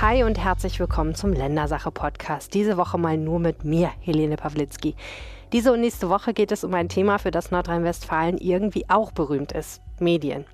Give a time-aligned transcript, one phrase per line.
[0.00, 2.54] Hi und herzlich willkommen zum Ländersache-Podcast.
[2.54, 4.94] Diese Woche mal nur mit mir, Helene Pawlitzki.
[5.52, 9.50] Diese und nächste Woche geht es um ein Thema, für das Nordrhein-Westfalen irgendwie auch berühmt
[9.50, 9.82] ist.
[9.98, 10.44] Medien.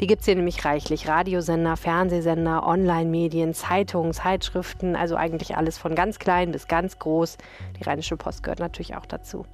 [0.00, 1.08] Die gibt es hier nämlich reichlich.
[1.08, 7.36] Radiosender, Fernsehsender, Online-Medien, Zeitungen, Zeitschriften, also eigentlich alles von ganz klein bis ganz groß.
[7.78, 9.44] Die Rheinische Post gehört natürlich auch dazu.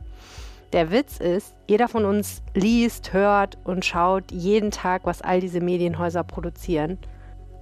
[0.73, 5.61] Der Witz ist, jeder von uns liest, hört und schaut jeden Tag, was all diese
[5.61, 6.99] Medienhäuser produzieren.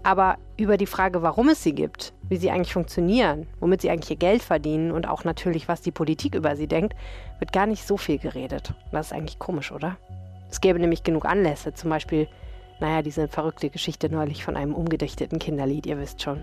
[0.03, 4.11] Aber über die Frage, warum es sie gibt, wie sie eigentlich funktionieren, womit sie eigentlich
[4.11, 6.95] ihr Geld verdienen und auch natürlich, was die Politik über sie denkt,
[7.39, 8.73] wird gar nicht so viel geredet.
[8.93, 9.99] Das ist eigentlich komisch, oder?
[10.51, 12.29] Es gäbe nämlich genug Anlässe, zum Beispiel,
[12.81, 16.43] naja, diese verrückte Geschichte neulich von einem umgedichteten Kinderlied, ihr wisst schon.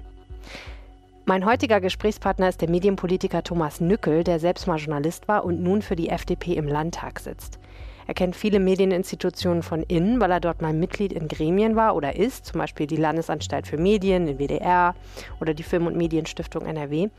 [1.26, 5.82] Mein heutiger Gesprächspartner ist der Medienpolitiker Thomas Nückel, der selbst mal Journalist war und nun
[5.82, 7.60] für die FDP im Landtag sitzt.
[8.08, 12.16] Er kennt viele Medieninstitutionen von innen, weil er dort mal Mitglied in Gremien war oder
[12.16, 14.96] ist, zum Beispiel die Landesanstalt für Medien, den WDR
[15.42, 17.10] oder die Film- und Medienstiftung NRW.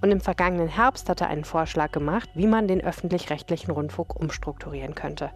[0.00, 4.94] Und im vergangenen Herbst hat er einen Vorschlag gemacht, wie man den öffentlich-rechtlichen Rundfunk umstrukturieren
[4.94, 5.30] könnte.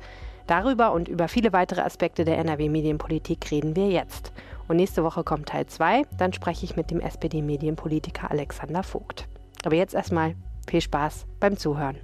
[0.47, 4.33] Darüber und über viele weitere Aspekte der NRW-Medienpolitik reden wir jetzt.
[4.67, 9.29] Und nächste Woche kommt Teil 2, dann spreche ich mit dem SPD-Medienpolitiker Alexander Vogt.
[9.65, 10.35] Aber jetzt erstmal
[10.67, 11.97] viel Spaß beim Zuhören.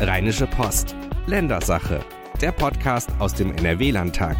[0.00, 0.94] Rheinische Post.
[1.28, 2.00] Ländersache,
[2.40, 4.34] der Podcast aus dem NRW-Landtag.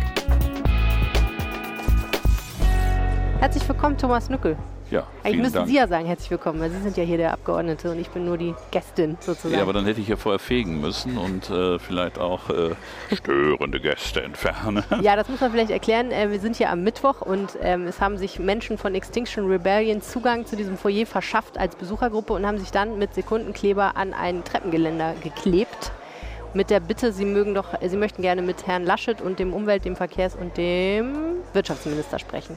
[3.40, 4.56] Herzlich willkommen, Thomas Nückel.
[4.90, 5.68] Ja, Eigentlich müssen Dank.
[5.68, 8.24] Sie ja sagen, herzlich willkommen, weil Sie sind ja hier der Abgeordnete und ich bin
[8.24, 9.56] nur die Gästin sozusagen.
[9.56, 12.70] Ja, aber dann hätte ich ja vorher fegen müssen und äh, vielleicht auch äh,
[13.14, 14.82] störende Gäste entfernen.
[15.02, 16.10] Ja, das muss man vielleicht erklären.
[16.10, 20.00] Äh, wir sind hier am Mittwoch und ähm, es haben sich Menschen von Extinction Rebellion
[20.00, 24.42] Zugang zu diesem Foyer verschafft als Besuchergruppe und haben sich dann mit Sekundenkleber an ein
[24.42, 25.92] Treppengeländer geklebt
[26.54, 29.84] mit der Bitte, Sie mögen doch, Sie möchten gerne mit Herrn Laschet und dem Umwelt-,
[29.84, 31.14] dem Verkehrs- und dem
[31.52, 32.56] Wirtschaftsminister sprechen.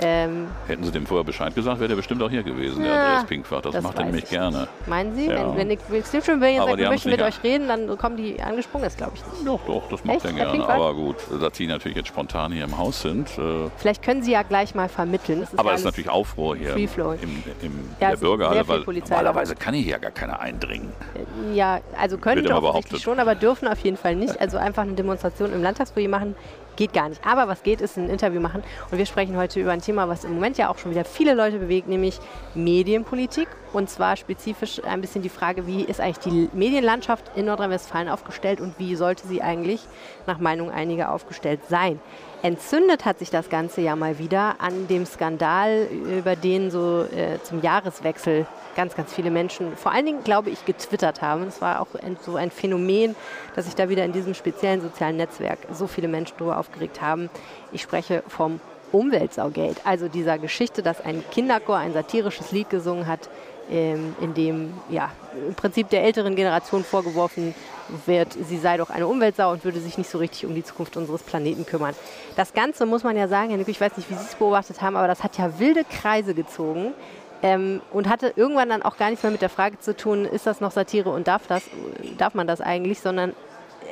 [0.00, 3.04] Ähm, Hätten Sie dem vorher Bescheid gesagt, wäre der bestimmt auch hier gewesen, der ja,
[3.04, 3.64] Andreas Pinkwart.
[3.64, 4.68] Das, das macht er nämlich gerne.
[4.86, 5.26] Meinen Sie?
[5.26, 5.48] Ja.
[5.48, 8.84] Wenn, wenn ich Extinction Rebellion sagt, wir möchten mit euch reden, dann kommen die angesprungen,
[8.84, 9.46] das glaube ich nicht.
[9.46, 10.26] Doch, doch, das macht Echt?
[10.26, 10.68] er gerne.
[10.68, 13.38] Aber gut, da Sie natürlich jetzt spontan hier im Haus sind.
[13.38, 15.40] Äh Vielleicht können Sie ja gleich mal vermitteln.
[15.40, 16.88] Das aber es ist natürlich Aufruhr hier im,
[17.22, 20.92] im, im ja, der Bürgerhalle, weil normalerweise kann hier ja gar keiner eindringen.
[21.54, 24.40] Ja, also können doch schon, aber dürfen auf jeden Fall nicht.
[24.40, 26.34] Also einfach eine Demonstration im Landtagsfoyer machen,
[26.76, 27.26] geht gar nicht.
[27.26, 28.62] Aber was geht, ist ein Interview machen.
[28.90, 31.34] Und wir sprechen heute über ein Thema, was im Moment ja auch schon wieder viele
[31.34, 32.18] Leute bewegt, nämlich
[32.54, 33.48] Medienpolitik.
[33.72, 38.60] Und zwar spezifisch ein bisschen die Frage, wie ist eigentlich die Medienlandschaft in Nordrhein-Westfalen aufgestellt
[38.60, 39.80] und wie sollte sie eigentlich
[40.26, 42.00] nach Meinung einiger aufgestellt sein.
[42.46, 47.42] Entzündet hat sich das Ganze ja mal wieder an dem Skandal, über den so äh,
[47.42, 48.46] zum Jahreswechsel
[48.76, 51.48] ganz, ganz viele Menschen, vor allen Dingen, glaube ich, getwittert haben.
[51.48, 51.88] Es war auch
[52.24, 53.16] so ein Phänomen,
[53.56, 57.30] dass sich da wieder in diesem speziellen sozialen Netzwerk so viele Menschen darüber aufgeregt haben.
[57.72, 58.60] Ich spreche vom
[58.92, 63.28] Umweltsaugeld, also dieser Geschichte, dass ein Kinderchor ein satirisches Lied gesungen hat,
[63.68, 65.10] in dem ja,
[65.48, 67.54] im Prinzip der älteren Generation vorgeworfen
[68.06, 70.96] wird, sie sei doch eine Umweltsau und würde sich nicht so richtig um die Zukunft
[70.96, 71.94] unseres Planeten kümmern.
[72.36, 74.82] Das Ganze muss man ja sagen, Herr Nück, ich weiß nicht, wie Sie es beobachtet
[74.82, 76.92] haben, aber das hat ja wilde Kreise gezogen.
[77.42, 80.46] Ähm, und hatte irgendwann dann auch gar nichts mehr mit der Frage zu tun, ist
[80.46, 81.64] das noch Satire und darf, das,
[82.16, 83.34] darf man das eigentlich, sondern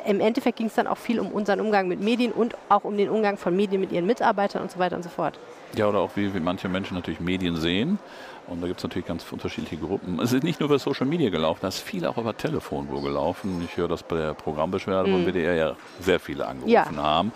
[0.06, 2.97] im Endeffekt ging es dann auch viel um unseren Umgang mit Medien und auch um
[2.97, 5.38] den Umgang von Medien mit ihren Mitarbeitern und so weiter und so fort.
[5.76, 7.98] Ja, oder auch wie, wie manche Menschen natürlich Medien sehen.
[8.47, 10.20] Und da gibt es natürlich ganz unterschiedliche Gruppen.
[10.20, 13.00] Es ist nicht nur über Social Media gelaufen, da ist viel auch über Telefon wohl
[13.00, 13.62] gelaufen.
[13.65, 15.25] Ich höre das bei der Programmbeschwerde mhm.
[15.25, 17.03] von WDR ja sehr viele angerufen ja.
[17.03, 17.32] haben.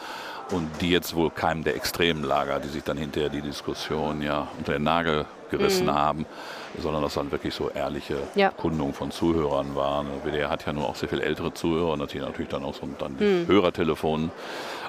[0.52, 4.48] Und die jetzt wohl keinem der extremen Lager, die sich dann hinterher die Diskussion ja
[4.58, 5.94] unter den Nagel gerissen mhm.
[5.94, 6.26] haben,
[6.78, 8.50] sondern dass dann wirklich so ehrliche ja.
[8.50, 10.06] Kundungen von Zuhörern waren.
[10.24, 12.74] Der WDR hat ja nur auch sehr viele ältere Zuhörer und die natürlich dann auch
[12.74, 13.48] so dann die mhm.
[13.48, 14.30] Hörertelefon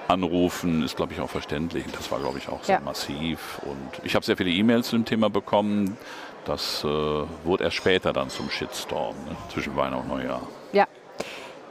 [0.07, 1.85] anrufen, ist glaube ich auch verständlich.
[1.91, 2.81] Das war glaube ich auch sehr ja.
[2.81, 3.61] massiv.
[3.63, 5.97] Und ich habe sehr viele E-Mails zu dem Thema bekommen.
[6.45, 10.41] Das äh, wurde erst später dann zum Shitstorm ne, zwischen Weihnachten und Neujahr.
[10.71, 10.87] Ja.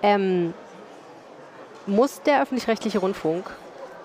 [0.03, 0.55] Ähm,
[1.87, 3.50] muss der öffentlich-rechtliche Rundfunk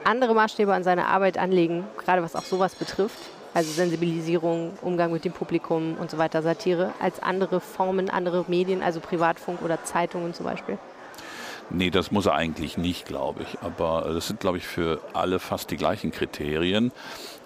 [0.04, 3.20] andere Maßstäbe an seine Arbeit anlegen, gerade was auch sowas betrifft?
[3.54, 8.82] Also Sensibilisierung, Umgang mit dem Publikum und so weiter, Satire, als andere Formen, andere Medien,
[8.82, 10.78] also Privatfunk oder Zeitungen zum Beispiel?
[11.70, 13.58] Nee, das muss er eigentlich nicht, glaube ich.
[13.62, 16.92] Aber das sind, glaube ich, für alle fast die gleichen Kriterien.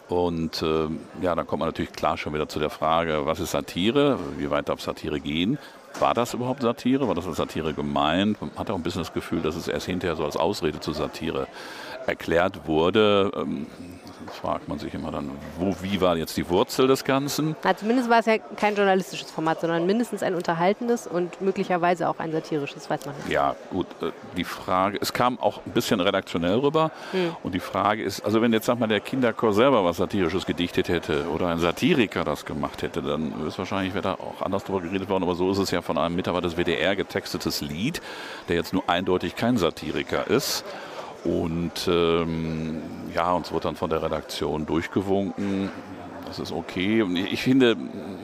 [0.10, 0.88] Und äh,
[1.22, 4.18] ja, dann kommt man natürlich klar schon wieder zu der Frage, was ist Satire?
[4.38, 5.58] Wie weit darf Satire gehen?
[6.00, 7.08] War das überhaupt Satire?
[7.08, 8.40] War das als Satire gemeint?
[8.40, 10.94] Man hat auch ein bisschen das Gefühl, dass es erst hinterher so als Ausrede zur
[10.94, 11.48] Satire
[12.08, 13.32] erklärt wurde.
[13.36, 13.68] Ähm,
[14.30, 17.56] fragt man sich immer dann, wo, wie war jetzt die Wurzel des Ganzen?
[17.64, 22.20] Na, zumindest war es ja kein journalistisches Format, sondern mindestens ein unterhaltendes und möglicherweise auch
[22.20, 23.30] ein satirisches, weiß man nicht.
[23.30, 27.36] Ja, gut, äh, die Frage, es kam auch ein bisschen redaktionell rüber hm.
[27.44, 30.90] und die Frage ist, also wenn jetzt sag mal der Kinderchor selber was Satirisches gedichtet
[30.90, 34.82] hätte oder ein Satiriker das gemacht hätte, dann ist wahrscheinlich wäre da auch anders drüber
[34.82, 38.02] geredet worden, aber so ist es ja von einem Mitarbeiter des WDR getextetes Lied,
[38.48, 40.64] der jetzt nur eindeutig kein Satiriker ist.
[41.24, 42.82] Und ähm,
[43.14, 45.70] ja, uns wird dann von der Redaktion durchgewunken.
[46.26, 47.06] Das ist okay.
[47.32, 47.78] Ich finde,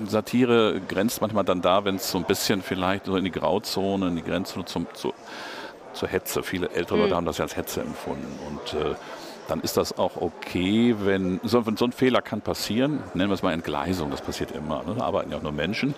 [0.05, 4.07] Satire grenzt manchmal dann da, wenn es so ein bisschen vielleicht so in die Grauzone,
[4.07, 5.13] in die Grenze zum, zu,
[5.93, 6.43] zur Hetze.
[6.43, 7.17] Viele ältere Leute mhm.
[7.17, 8.27] haben das ja als Hetze empfunden.
[8.47, 8.95] Und äh,
[9.47, 13.43] dann ist das auch okay, wenn so, so, ein Fehler kann passieren, nennen wir es
[13.43, 14.95] mal Entgleisung, das passiert immer, ne?
[14.97, 15.95] da arbeiten ja auch nur Menschen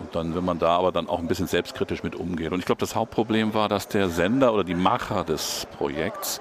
[0.00, 2.52] und dann, wenn man da aber dann auch ein bisschen selbstkritisch mit umgeht.
[2.52, 6.40] Und ich glaube, das Hauptproblem war, dass der Sender oder die Macher des Projekts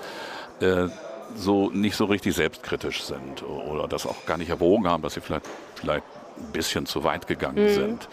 [0.59, 0.87] äh,
[1.35, 5.21] so nicht so richtig selbstkritisch sind oder das auch gar nicht erwogen haben, dass sie
[5.21, 5.45] vielleicht,
[5.75, 6.03] vielleicht
[6.37, 7.69] ein bisschen zu weit gegangen mhm.
[7.69, 8.09] sind.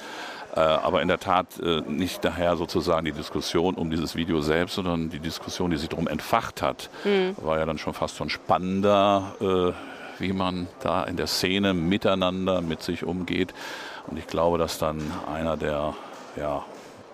[0.55, 4.77] Äh, aber in der Tat äh, nicht daher sozusagen die Diskussion um dieses Video selbst,
[4.77, 7.35] sondern die Diskussion, die sich darum entfacht hat, mhm.
[7.43, 12.61] war ja dann schon fast schon spannender, äh, wie man da in der Szene miteinander
[12.61, 13.53] mit sich umgeht.
[14.07, 15.95] Und ich glaube, dass dann einer der
[16.37, 16.65] ja,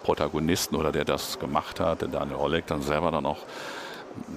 [0.02, 3.38] Protagonisten oder der das gemacht hat, der Daniel Holleck, dann selber dann auch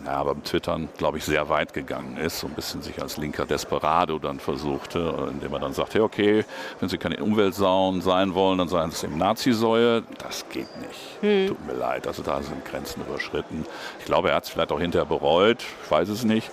[0.05, 3.45] ja, beim Twittern, glaube ich, sehr weit gegangen ist, so ein bisschen sich als linker
[3.45, 6.45] Desperado dann versuchte, indem er dann sagte, hey, okay,
[6.79, 10.03] wenn Sie keine Umweltsauen sein wollen, dann seien Sie im Nazi-Säue.
[10.19, 10.99] Das geht nicht.
[11.21, 11.47] Hm.
[11.47, 13.65] Tut mir leid, also da sind Grenzen überschritten.
[13.99, 16.51] Ich glaube, er hat es vielleicht auch hinterher bereut, ich weiß es nicht.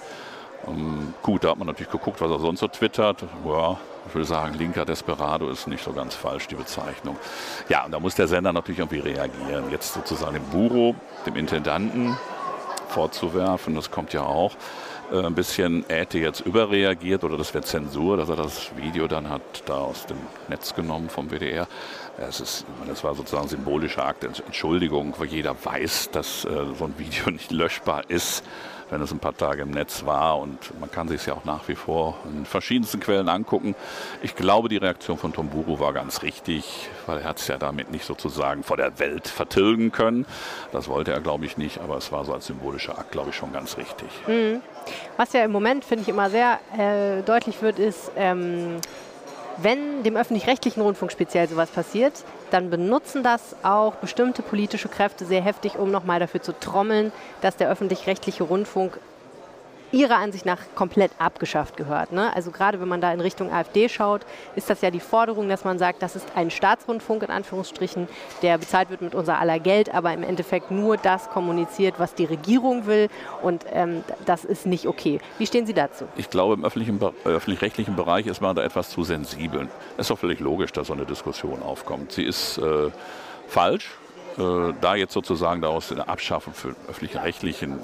[0.66, 3.24] Um, ähm, gut, da hat man natürlich geguckt, was er sonst so twittert.
[3.46, 7.16] Ja, ich würde sagen, linker Desperado ist nicht so ganz falsch, die Bezeichnung.
[7.68, 9.70] Ja, und da muss der Sender natürlich irgendwie reagieren.
[9.70, 10.94] Jetzt sozusagen dem Buro,
[11.26, 12.16] dem Intendanten,
[12.90, 14.54] vorzuwerfen, das kommt ja auch,
[15.12, 19.28] äh, ein bisschen hätte jetzt überreagiert oder das wäre Zensur, dass er das Video dann
[19.28, 21.66] hat da aus dem Netz genommen vom WDR.
[22.18, 26.48] Es ist, das war sozusagen ein symbolischer Akt Entschuldigung, weil jeder weiß, dass äh,
[26.78, 28.44] so ein Video nicht löschbar ist
[28.90, 30.38] wenn es ein paar Tage im Netz war.
[30.38, 33.74] Und man kann sich es ja auch nach wie vor in verschiedensten Quellen angucken.
[34.22, 37.90] Ich glaube, die Reaktion von Tomburu war ganz richtig, weil er hat es ja damit
[37.90, 40.26] nicht sozusagen vor der Welt vertilgen können.
[40.72, 43.36] Das wollte er, glaube ich, nicht, aber es war so als symbolischer Akt, glaube ich,
[43.36, 44.08] schon ganz richtig.
[44.26, 44.60] Mhm.
[45.16, 48.76] Was ja im Moment, finde ich, immer sehr äh, deutlich wird, ist, ähm,
[49.58, 55.42] wenn dem öffentlich-rechtlichen Rundfunk speziell sowas passiert, dann benutzen das auch bestimmte politische Kräfte sehr
[55.42, 58.98] heftig, um nochmal dafür zu trommeln, dass der öffentlich-rechtliche Rundfunk
[59.92, 62.12] ihrer Ansicht nach komplett abgeschafft gehört.
[62.12, 62.34] Ne?
[62.34, 64.22] Also gerade wenn man da in Richtung AfD schaut,
[64.56, 68.08] ist das ja die Forderung, dass man sagt, das ist ein Staatsrundfunk in Anführungsstrichen,
[68.42, 72.24] der bezahlt wird mit unser aller Geld, aber im Endeffekt nur das kommuniziert, was die
[72.24, 73.08] Regierung will
[73.42, 75.20] und ähm, das ist nicht okay.
[75.38, 76.04] Wie stehen Sie dazu?
[76.16, 79.68] Ich glaube, im öffentlichen, öffentlich-rechtlichen Bereich ist man da etwas zu sensibel.
[79.96, 82.12] Es ist doch völlig logisch, dass so eine Diskussion aufkommt.
[82.12, 82.90] Sie ist äh,
[83.48, 83.90] falsch,
[84.38, 87.78] äh, da jetzt sozusagen daraus eine Abschaffung für öffentlich-rechtlichen,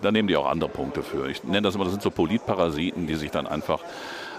[0.00, 1.28] da nehmen die auch andere Punkte für.
[1.28, 3.80] Ich nenne das immer, das sind so Politparasiten, die sich dann einfach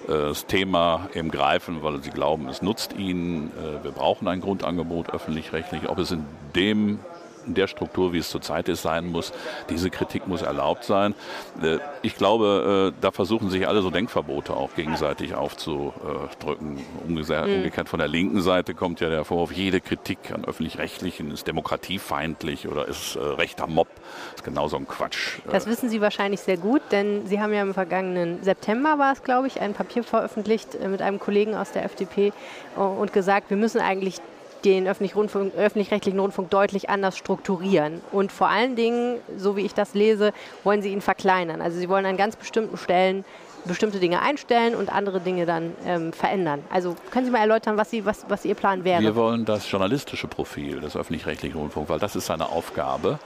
[0.08, 3.52] äh, das Thema eben greifen, weil sie glauben, es nutzt ihnen.
[3.58, 5.90] Äh, wir brauchen ein Grundangebot öffentlich-rechtlich.
[5.90, 6.26] Ob es in
[6.56, 7.00] dem
[7.46, 9.32] in der Struktur, wie es zurzeit ist, sein muss.
[9.70, 11.16] Diese Kritik muss erlaubt sein.
[11.62, 16.76] Äh, ich glaube, äh, da versuchen sich alle so Denkverbote auch gegenseitig aufzudrücken.
[16.76, 17.18] Mhm.
[17.18, 22.68] Umgekehrt von der linken Seite kommt ja der Vorwurf, jede Kritik an öffentlich-rechtlichen ist demokratiefeindlich
[22.68, 23.88] oder ist äh, rechter Mob.
[24.32, 25.40] Das ist genau so ein Quatsch.
[25.50, 29.24] Das wissen Sie wahrscheinlich sehr gut, denn Sie haben ja im vergangenen September war es,
[29.24, 32.34] glaube ich, ein Papier veröffentlicht mit einem Kollegen aus der FDP
[32.76, 34.22] und gesagt, wir müssen eigentlich
[34.66, 38.02] den öffentlich-rechtlichen öffentlich Rundfunk deutlich anders strukturieren.
[38.12, 41.62] Und vor allen Dingen, so wie ich das lese, wollen sie ihn verkleinern.
[41.62, 43.26] Also sie wollen an ganz bestimmten Stellen
[43.66, 46.64] bestimmte Dinge einstellen und andere Dinge dann ähm, verändern.
[46.70, 49.02] Also können Sie mal erläutern, was, Sie, was, was Ihr Plan wäre?
[49.02, 53.20] Wir wollen das journalistische Profil des öffentlich-rechtlichen Rundfunks, weil das ist seine Aufgabe.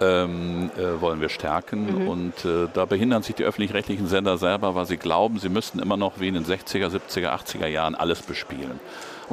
[0.00, 2.02] Ähm, äh, wollen wir stärken.
[2.02, 2.08] Mhm.
[2.08, 5.96] Und äh, da behindern sich die öffentlich-rechtlichen Sender selber, weil sie glauben, sie müssten immer
[5.96, 8.80] noch wie in den 60er, 70er, 80er Jahren alles bespielen.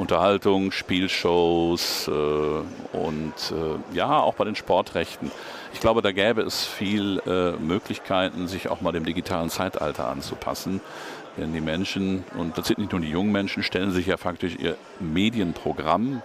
[0.00, 5.30] Unterhaltung, Spielshows äh, und äh, ja, auch bei den Sportrechten.
[5.74, 10.80] Ich glaube, da gäbe es viel äh, Möglichkeiten, sich auch mal dem digitalen Zeitalter anzupassen.
[11.36, 14.56] Denn die Menschen, und das sind nicht nur die jungen Menschen, stellen sich ja faktisch
[14.58, 16.22] ihr Medienprogramm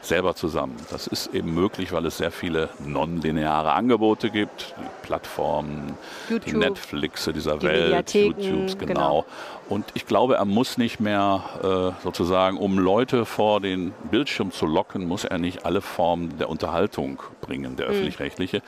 [0.00, 0.76] selber zusammen.
[0.90, 5.96] Das ist eben möglich, weil es sehr viele nonlineare Angebote gibt, die Plattformen,
[6.28, 8.86] YouTube, die Netflixe dieser die Welt, YouTubes, genau.
[8.86, 9.24] genau.
[9.68, 14.64] Und ich glaube, er muss nicht mehr äh, sozusagen, um Leute vor den Bildschirm zu
[14.64, 17.92] locken, muss er nicht alle Formen der Unterhaltung bringen, der mhm.
[17.92, 18.62] öffentlich-rechtliche.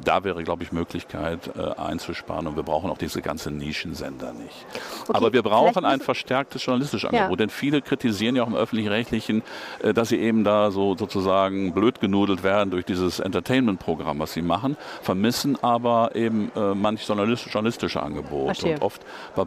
[0.00, 4.54] Da wäre, glaube ich, Möglichkeit äh, einzusparen und wir brauchen auch diese ganzen Nischensender nicht.
[5.02, 7.36] Okay, Aber wir brauchen ein verstärktes journalistisches Angebot, ja.
[7.36, 9.42] denn viele kritisieren ja auch im öffentlich-rechtlichen,
[9.82, 14.42] äh, dass sie eben da so sozusagen blöd genudelt werden durch dieses Entertainment-Programm, was sie
[14.42, 18.46] machen, vermissen aber eben äh, manch journalistische Angebot.
[18.46, 18.74] Verstehe.
[18.74, 19.02] Und oft
[19.34, 19.44] bei,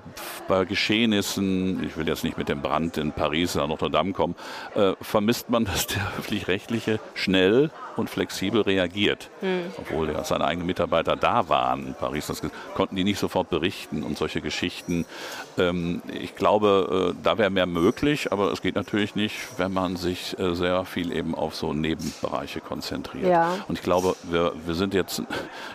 [0.47, 4.35] bei Geschehnissen, ich will jetzt nicht mit dem Brand in Paris oder Notre Dame kommen,
[4.73, 9.29] äh, vermisst man, dass der öffentlich-rechtliche schnell und flexibel reagiert.
[9.41, 9.71] Mhm.
[9.77, 12.41] Obwohl ja seine eigenen Mitarbeiter da waren in Paris, das
[12.75, 15.05] konnten die nicht sofort berichten und solche Geschichten.
[15.57, 19.95] Ähm, ich glaube, äh, da wäre mehr möglich, aber es geht natürlich nicht, wenn man
[19.95, 23.29] sich äh, sehr viel eben auf so Nebenbereiche konzentriert.
[23.29, 23.55] Ja.
[23.67, 25.21] Und ich glaube, wir, wir sind jetzt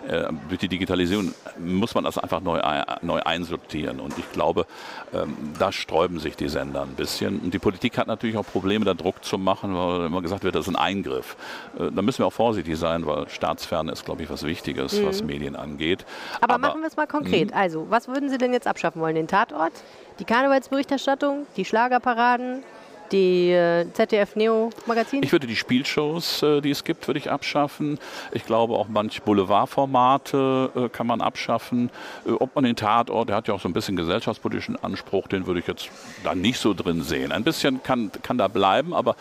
[0.09, 2.61] äh, durch die Digitalisierung muss man das einfach neu,
[3.03, 4.01] neu einsortieren.
[4.01, 4.67] Und ich glaube,
[5.13, 7.41] ähm, da sträuben sich die Sender ein bisschen.
[7.41, 10.55] Und die Politik hat natürlich auch Probleme, da Druck zu machen, weil immer gesagt wird,
[10.55, 11.37] das ist ein Eingriff.
[11.79, 15.07] Äh, da müssen wir auch vorsichtig sein, weil Staatsferne ist, glaube ich, was Wichtiges, mhm.
[15.07, 16.05] was Medien angeht.
[16.41, 17.51] Aber, Aber machen wir es mal konkret.
[17.51, 17.57] Mh.
[17.57, 19.15] Also, was würden Sie denn jetzt abschaffen wollen?
[19.15, 19.73] Den Tatort,
[20.19, 22.63] die Karnevalsberichterstattung, die Schlagerparaden,
[23.11, 25.23] die äh, ZDF-Neo-Magazin?
[25.23, 27.99] Ich würde die Spielshows, äh, die es gibt, würde ich abschaffen.
[28.33, 31.91] Ich glaube auch manche Boulevardformate äh, kann man abschaffen.
[32.39, 35.61] Ob man den Tatort, der hat ja auch so ein bisschen gesellschaftspolitischen Anspruch, den würde
[35.61, 35.89] ich jetzt
[36.25, 37.33] da nicht so drin sehen.
[37.33, 39.17] Ein bisschen kann, kann da bleiben, aber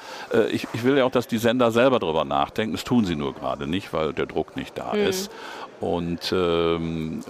[0.51, 2.73] ich, ich will ja auch, dass die Sender selber darüber nachdenken.
[2.73, 5.07] Das tun sie nur gerade nicht, weil der Druck nicht da mhm.
[5.07, 5.31] ist.
[5.79, 7.23] Und ähm,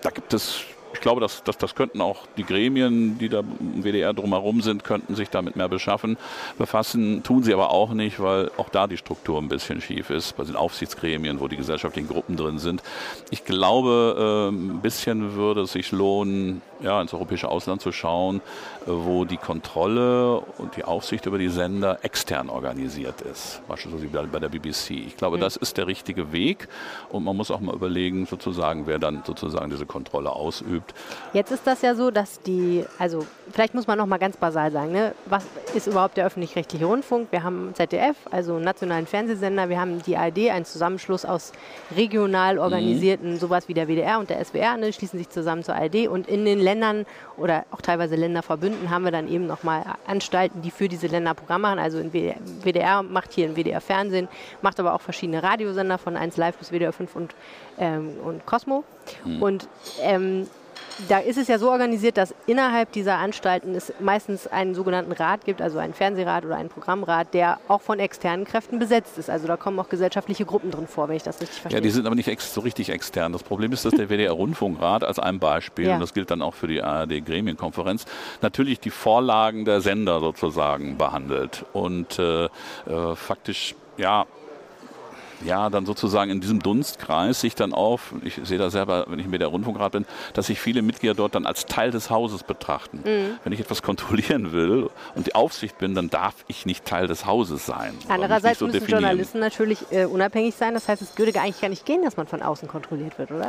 [0.00, 0.64] da gibt es
[1.02, 5.14] glaube, dass, dass, das könnten auch die Gremien, die da im WDR drumherum sind, könnten
[5.14, 6.16] sich damit mehr beschaffen,
[6.56, 7.22] befassen.
[7.22, 10.44] Tun sie aber auch nicht, weil auch da die Struktur ein bisschen schief ist, bei
[10.44, 12.82] den Aufsichtsgremien, wo die gesellschaftlichen Gruppen drin sind.
[13.30, 18.40] Ich glaube, äh, ein bisschen würde es sich lohnen, ja, ins europäische Ausland zu schauen,
[18.86, 24.38] äh, wo die Kontrolle und die Aufsicht über die Sender extern organisiert ist, beispielsweise bei
[24.38, 24.90] der BBC.
[24.90, 25.42] Ich glaube, mhm.
[25.42, 26.68] das ist der richtige Weg
[27.10, 30.94] und man muss auch mal überlegen, sozusagen, wer dann sozusagen diese Kontrolle ausübt.
[31.32, 34.70] Jetzt ist das ja so, dass die, also vielleicht muss man noch mal ganz basal
[34.70, 35.14] sagen, ne?
[35.26, 37.28] was ist überhaupt der öffentlich-rechtliche Rundfunk?
[37.30, 41.52] Wir haben ZDF, also nationalen Fernsehsender, wir haben die ARD, einen Zusammenschluss aus
[41.96, 43.38] regional organisierten, mhm.
[43.38, 44.92] sowas wie der WDR und der SWR, ne?
[44.92, 49.12] schließen sich zusammen zur ARD und in den Ländern oder auch teilweise Länderverbünden haben wir
[49.12, 51.78] dann eben nochmal Anstalten, die für diese Länder Programm machen.
[51.78, 54.28] Also in WDR macht hier ein WDR Fernsehen,
[54.62, 57.34] macht aber auch verschiedene Radiosender von 1 Live bis WDR 5 und,
[57.78, 58.84] ähm, und Cosmo.
[59.24, 59.42] Mhm.
[59.42, 59.68] Und
[60.00, 60.46] ähm,
[61.08, 65.44] da ist es ja so organisiert, dass innerhalb dieser Anstalten es meistens einen sogenannten Rat
[65.44, 69.30] gibt, also einen Fernsehrat oder einen Programmrat, der auch von externen Kräften besetzt ist.
[69.30, 71.80] Also da kommen auch gesellschaftliche Gruppen drin vor, wenn ich das richtig verstehe.
[71.80, 73.32] Ja, die sind aber nicht so richtig extern.
[73.32, 75.94] Das Problem ist, dass der WDR-Rundfunkrat als ein Beispiel, ja.
[75.94, 78.04] und das gilt dann auch für die ARD-Gremienkonferenz,
[78.40, 82.48] natürlich die Vorlagen der Sender sozusagen behandelt und äh, äh,
[83.14, 84.26] faktisch ja,
[85.44, 89.26] ja, dann sozusagen in diesem Dunstkreis sich dann auf, ich sehe da selber, wenn ich
[89.26, 92.98] mir der Rundfunkrat bin, dass sich viele Mitglieder dort dann als Teil des Hauses betrachten.
[93.04, 93.38] Mhm.
[93.44, 97.26] Wenn ich etwas kontrollieren will und die Aufsicht bin, dann darf ich nicht Teil des
[97.26, 97.94] Hauses sein.
[98.08, 99.02] Andererseits so müssen definieren.
[99.02, 100.74] Journalisten natürlich äh, unabhängig sein.
[100.74, 103.48] Das heißt, es würde eigentlich gar nicht gehen, dass man von außen kontrolliert wird, oder?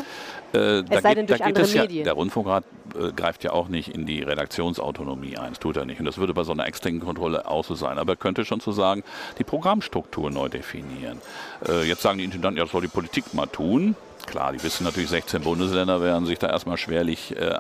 [0.54, 2.00] Äh, es sei geht, denn durch andere Medien.
[2.00, 2.64] Ja, der Rundfunkrat
[2.96, 5.50] äh, greift ja auch nicht in die Redaktionsautonomie ein.
[5.50, 6.00] Das tut er nicht.
[6.00, 7.98] Und das würde bei so einer externen Kontrolle auch so sein.
[7.98, 9.04] Aber er könnte schon so sagen,
[9.38, 11.20] die Programmstruktur neu definieren.
[11.68, 13.96] Äh, jetzt sagen die Intendanten, ja, das soll die Politik mal tun.
[14.26, 17.60] Klar, die wissen natürlich, 16 Bundesländer werden sich da erstmal schwerlich äh, äh,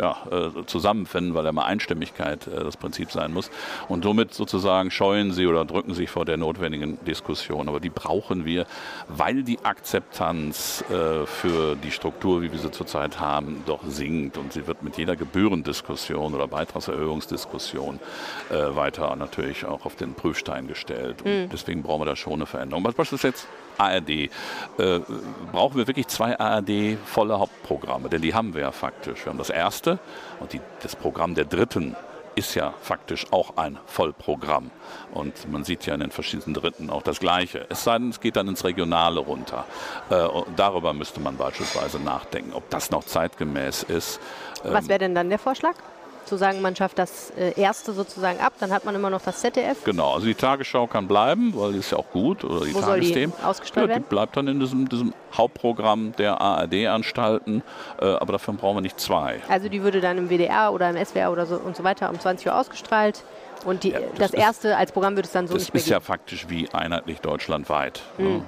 [0.00, 3.50] ja, äh, zusammenfinden, weil ja mal Einstimmigkeit äh, das Prinzip sein muss.
[3.88, 7.68] Und somit sozusagen scheuen sie oder drücken sich vor der notwendigen Diskussion.
[7.68, 8.66] Aber die brauchen wir,
[9.08, 14.38] weil die Akzeptanz äh, für die Struktur, wie wir sie zurzeit haben, doch sinkt.
[14.38, 18.00] Und sie wird mit jeder Gebührendiskussion oder Beitragserhöhungsdiskussion
[18.50, 21.22] äh, weiter natürlich auch auf den Prüfstein gestellt.
[21.22, 21.48] Und mhm.
[21.52, 22.84] deswegen brauchen wir da schon eine Veränderung.
[22.96, 23.46] Was ist jetzt
[23.80, 24.10] ARD?
[24.10, 24.28] Äh,
[25.52, 29.24] brauchen wir wirklich zwei ARD volle Hauptprogramme, denn die haben wir ja faktisch.
[29.24, 29.98] Wir haben das erste
[30.40, 31.96] und die, das Programm der dritten
[32.34, 34.70] ist ja faktisch auch ein Vollprogramm.
[35.12, 37.66] Und man sieht ja in den verschiedenen Dritten auch das Gleiche.
[37.68, 39.66] Es sei denn, es geht dann ins Regionale runter.
[40.10, 44.20] Äh, darüber müsste man beispielsweise nachdenken, ob das noch zeitgemäß ist.
[44.62, 45.74] Was wäre denn dann der Vorschlag?
[46.24, 49.40] Zu sagen, man schafft das äh, erste sozusagen ab, dann hat man immer noch das
[49.40, 49.84] ZDF.
[49.84, 52.80] Genau, also die Tagesschau kann bleiben, weil die ist ja auch gut, oder die Wo
[52.80, 53.30] Tagesthemen.
[53.30, 57.62] Soll die ausgestrahlt ja, die bleibt dann in diesem, diesem Hauptprogramm der ARD-Anstalten,
[58.00, 59.40] äh, aber dafür brauchen wir nicht zwei.
[59.48, 62.18] Also die würde dann im WDR oder im SWR oder so und so weiter um
[62.18, 63.24] 20 Uhr ausgestrahlt
[63.64, 65.82] Und die, Ja, das, das erste als Programm wird es dann so Das nicht mehr
[65.82, 68.02] ist ja faktisch wie einheitlich deutschlandweit.
[68.18, 68.42] Ne?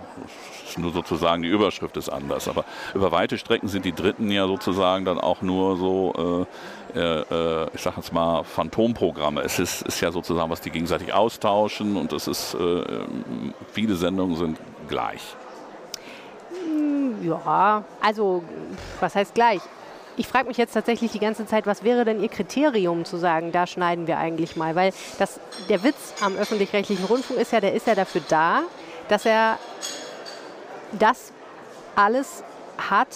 [0.63, 2.49] Das ist nur sozusagen, die Überschrift ist anders.
[2.49, 2.65] Aber
[2.95, 6.47] über weite Strecken sind die Dritten ja sozusagen dann auch nur so,
[6.95, 9.43] äh, äh, ich sag jetzt mal, Phantomprogramme.
[9.43, 12.83] Es ist, ist ja sozusagen, was die gegenseitig austauschen und es ist, äh,
[13.73, 14.59] viele Sendungen sind
[14.89, 15.37] gleich.
[17.23, 18.43] Ja, also
[19.01, 19.61] was heißt gleich?
[20.17, 23.51] Ich frage mich jetzt tatsächlich die ganze Zeit, was wäre denn Ihr Kriterium zu sagen,
[23.51, 24.75] da schneiden wir eigentlich mal?
[24.75, 28.63] Weil das, der Witz am öffentlich-rechtlichen Rundfunk ist ja, der ist ja dafür da,
[29.09, 29.59] dass er
[30.99, 31.33] das
[31.97, 32.45] alles
[32.77, 33.09] hat,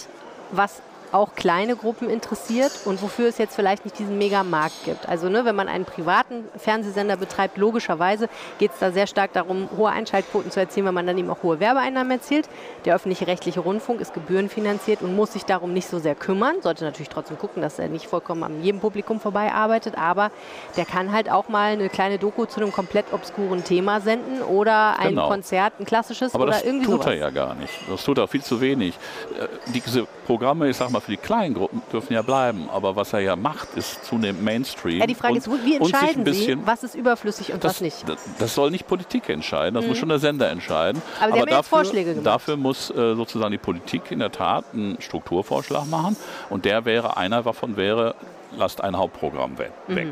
[0.53, 0.81] was
[1.13, 5.09] auch kleine Gruppen interessiert und wofür es jetzt vielleicht nicht diesen Mega-Markt gibt.
[5.09, 9.69] Also ne, wenn man einen privaten Fernsehsender betreibt, logischerweise geht es da sehr stark darum,
[9.77, 12.49] hohe Einschaltquoten zu erzielen, weil man dann eben auch hohe Werbeeinnahmen erzielt.
[12.85, 16.57] Der öffentlich-rechtliche Rundfunk ist gebührenfinanziert und muss sich darum nicht so sehr kümmern.
[16.63, 20.31] Sollte natürlich trotzdem gucken, dass er nicht vollkommen an jedem Publikum vorbei arbeitet, aber
[20.77, 24.99] der kann halt auch mal eine kleine Doku zu einem komplett obskuren Thema senden oder
[24.99, 25.29] ein Genau.
[25.29, 27.07] Konzert, ein klassisches Aber oder das irgendwie tut sowas.
[27.07, 27.73] er ja gar nicht.
[27.89, 28.95] Das tut er viel zu wenig.
[29.41, 32.69] Äh, Diese Programme, ich sag mal, für die kleinen Gruppen dürfen ja bleiben.
[32.71, 34.99] Aber was er ja macht, ist zunehmend Mainstream.
[35.01, 37.81] Ja, die Frage und, ist, wie entscheiden bisschen, Sie, was ist überflüssig und das, was
[37.81, 38.05] nicht?
[38.05, 38.13] Mhm.
[38.13, 41.03] Das, das soll nicht Politik entscheiden, das muss schon der Sender entscheiden.
[41.21, 42.27] Aber Sie jetzt dafür, Vorschläge gemacht.
[42.27, 46.17] dafür muss äh, sozusagen die Politik in der Tat einen Strukturvorschlag machen.
[46.51, 48.15] Und der wäre, einer davon wäre,
[48.57, 49.53] lasst ein Hauptprogramm
[49.89, 49.97] Mhm.
[49.97, 50.09] weg.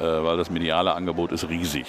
[0.00, 1.86] Äh, weil das mediale Angebot ist riesig.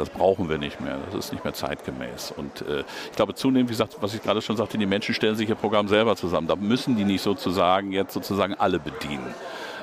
[0.00, 0.98] Das brauchen wir nicht mehr.
[1.06, 2.32] Das ist nicht mehr zeitgemäß.
[2.36, 5.36] Und äh, ich glaube zunehmend, wie gesagt, was ich gerade schon sagte, die Menschen stellen
[5.36, 6.48] sich ihr Programm selber zusammen.
[6.48, 9.34] Da müssen die nicht sozusagen jetzt sozusagen alle bedienen.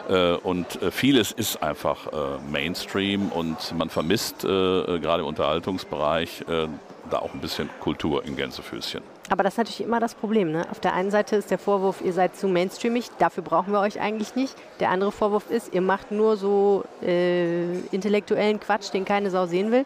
[0.10, 2.16] Äh, und äh, vieles ist einfach äh,
[2.52, 6.46] Mainstream und man vermisst gerade im Unterhaltungsbereich
[7.10, 9.02] da auch ein bisschen Kultur in Gänsefüßchen.
[9.30, 10.52] Aber das ist natürlich immer das Problem.
[10.52, 10.66] Ne?
[10.72, 14.00] Auf der einen Seite ist der Vorwurf, ihr seid zu mainstreamig, dafür brauchen wir euch
[14.00, 14.56] eigentlich nicht.
[14.80, 19.72] Der andere Vorwurf ist, ihr macht nur so äh, intellektuellen Quatsch, den keine Sau sehen
[19.72, 19.86] will.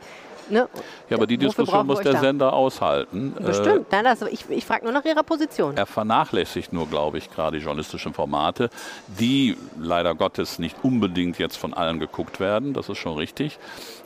[0.52, 0.68] Ne?
[1.10, 2.18] Ja, aber die Wofür Diskussion muss der?
[2.18, 3.34] Sender aushalten.
[3.40, 3.88] Bestimmt.
[3.92, 5.78] Nein, das, ich ich frage nur nach Ihrer Position.
[5.78, 8.70] Er vernachlässigt nur, glaube ich, gerade die journalistischen Formate,
[9.08, 13.58] die leider Gottes nicht unbedingt jetzt von allen geguckt werden, das ist schon richtig.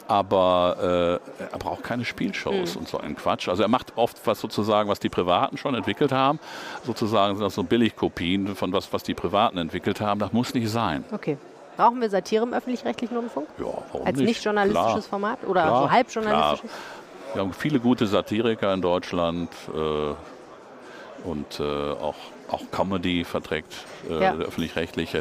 [0.07, 3.49] Aber äh, er braucht keine Spielshows und so einen Quatsch.
[3.49, 6.39] Also er macht oft was sozusagen, was die Privaten schon entwickelt haben.
[6.85, 10.19] Sozusagen sind das so Billigkopien von was, was die Privaten entwickelt haben.
[10.19, 11.03] Das muss nicht sein.
[11.11, 11.37] Okay.
[11.77, 13.47] Brauchen wir Satire im öffentlich-rechtlichen Rundfunk?
[13.57, 14.27] Ja, warum Als nicht?
[14.27, 15.01] nicht journalistisches Klar.
[15.01, 16.69] Format oder Klar, so halb journalistisches?
[16.71, 17.33] klar.
[17.33, 22.15] Wir haben viele gute Satiriker in Deutschland äh, und äh, auch,
[22.49, 23.73] auch Comedy verträgt
[24.09, 24.33] äh, Ja.
[24.35, 25.19] der öffentlich-rechtliche.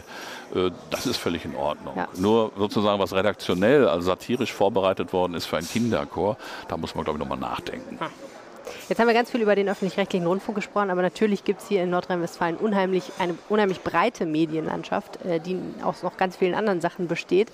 [0.55, 1.95] Äh, das ist völlig in Ordnung.
[1.97, 2.07] Ja.
[2.17, 6.37] Nur sozusagen, was redaktionell, also satirisch vorbereitet worden ist für einen Kinderchor,
[6.69, 7.99] da muss man, glaube ich, nochmal nachdenken.
[8.87, 11.83] Jetzt haben wir ganz viel über den öffentlich-rechtlichen Rundfunk gesprochen, aber natürlich gibt es hier
[11.83, 17.09] in Nordrhein-Westfalen unheimlich, eine unheimlich breite Medienlandschaft, äh, die aus noch ganz vielen anderen Sachen
[17.09, 17.49] besteht.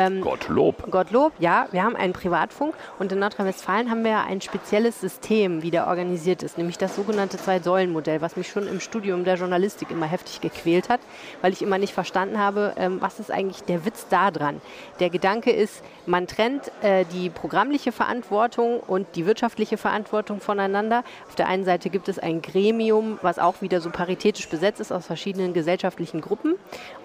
[0.00, 0.90] Ähm, Gottlob.
[0.90, 5.70] Gottlob, ja, wir haben einen Privatfunk und in Nordrhein-Westfalen haben wir ein spezielles System, wie
[5.70, 10.06] der organisiert ist, nämlich das sogenannte Zwei-Säulen-Modell, was mich schon im Studium der Journalistik immer
[10.06, 11.00] heftig gequält hat,
[11.42, 14.62] weil ich immer nicht verstanden habe, ähm, was ist eigentlich der Witz da dran.
[15.00, 21.04] Der Gedanke ist, man trennt äh, die programmliche Verantwortung und die wirtschaftliche Verantwortung voneinander.
[21.28, 24.92] Auf der einen Seite gibt es ein Gremium, was auch wieder so paritätisch besetzt ist
[24.92, 26.54] aus verschiedenen gesellschaftlichen Gruppen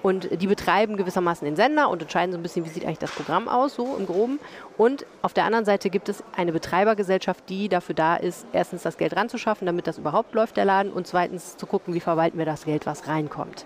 [0.01, 3.11] und die betreiben gewissermaßen den Sender und entscheiden so ein bisschen, wie sieht eigentlich das
[3.11, 4.39] Programm aus, so im Groben.
[4.77, 8.97] Und auf der anderen Seite gibt es eine Betreibergesellschaft, die dafür da ist, erstens das
[8.97, 12.45] Geld ranzuschaffen, damit das überhaupt läuft, der Laden, und zweitens zu gucken, wie verwalten wir
[12.45, 13.65] das Geld, was reinkommt.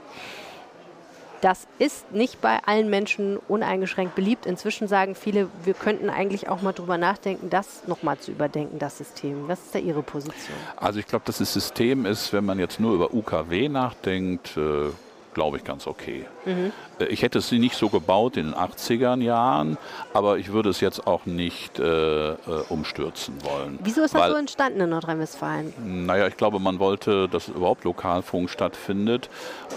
[1.42, 4.46] Das ist nicht bei allen Menschen uneingeschränkt beliebt.
[4.46, 8.98] Inzwischen sagen viele, wir könnten eigentlich auch mal drüber nachdenken, das nochmal zu überdenken, das
[8.98, 9.48] System.
[9.48, 10.58] Was ist da Ihre Position?
[10.76, 14.90] Also ich glaube, dass das System ist, wenn man jetzt nur über UKW nachdenkt, äh,
[15.34, 16.26] glaube ich, ganz okay.
[16.46, 16.72] Mhm.
[17.10, 19.78] Ich hätte es nicht so gebaut in den 80er Jahren,
[20.14, 22.36] aber ich würde es jetzt auch nicht äh, äh,
[22.70, 23.80] umstürzen wollen.
[23.84, 26.06] Wieso ist das Weil- so entstanden in Nordrhein-Westfalen?
[26.06, 29.30] Naja, ich glaube, man wollte, dass überhaupt Lokalfunk stattfindet.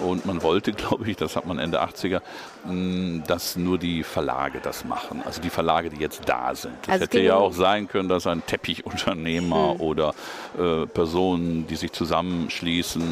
[0.05, 2.23] Und man wollte, glaube ich, das hat man Ende 80er,
[2.67, 5.23] mh, dass nur die Verlage das machen.
[5.25, 6.75] Also die Verlage, die jetzt da sind.
[6.83, 10.15] Es Also hätte ja auch sein können, dass ein Teppichunternehmer oder
[10.59, 13.03] äh, Personen, die sich zusammenschließen,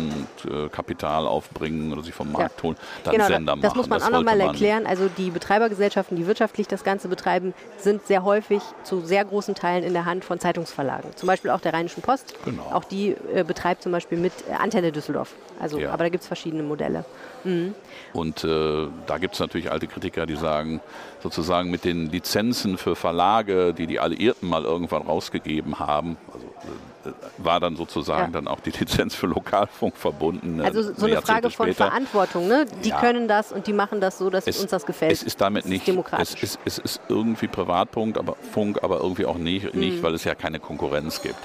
[0.45, 3.77] und, äh, Kapital aufbringen oder sich vom Markt holen, dann genau, Sender das machen.
[3.79, 4.87] muss man auch wollte nochmal erklären.
[4.87, 9.85] Also die Betreibergesellschaften, die wirtschaftlich das Ganze betreiben, sind sehr häufig zu sehr großen Teilen
[9.85, 11.11] in der Hand von Zeitungsverlagen.
[11.17, 12.35] Zum Beispiel auch der Rheinischen Post.
[12.45, 12.63] Genau.
[12.73, 15.35] Auch die äh, betreibt zum Beispiel mit äh, Antenne Düsseldorf.
[15.61, 15.91] Also, Ja.
[15.93, 17.05] aber da gibt es verschiedene Modelle.
[18.13, 20.81] Und äh, da gibt es natürlich alte Kritiker, die sagen,
[21.23, 26.69] sozusagen mit den Lizenzen für Verlage, die die Alliierten mal irgendwann rausgegeben haben, also äh,
[27.39, 28.41] war dann sozusagen ja.
[28.41, 30.61] dann auch die Lizenz für Lokalfunk verbunden.
[30.61, 31.87] Also so eine Frage von später.
[31.87, 32.47] Verantwortung.
[32.49, 32.67] Ne?
[32.85, 33.01] Die ja.
[33.01, 35.13] können das und die machen das so, dass es, uns das gefällt.
[35.13, 36.43] Es ist damit nicht demokratisch.
[36.43, 39.81] Es ist, es ist irgendwie Privatpunkt, aber Funk, aber irgendwie auch nicht, mhm.
[39.81, 41.39] nicht weil es ja keine Konkurrenz gibt.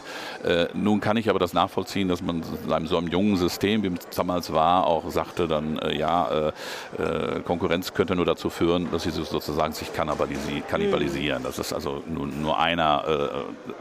[0.46, 2.44] Äh, nun kann ich aber das nachvollziehen, dass man
[2.78, 6.52] in so einem jungen System, wie es damals war, auch sagte dann, äh, ja,
[7.00, 11.42] äh, äh Konkurrenz könnte nur dazu führen, dass sie sozusagen sich kannibalisieren.
[11.42, 11.46] Mhm.
[11.46, 13.04] Das ist also nur, nur einer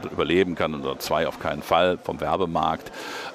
[0.04, 2.90] äh, überleben kann oder zwei auf keinen Fall vom Werbemarkt.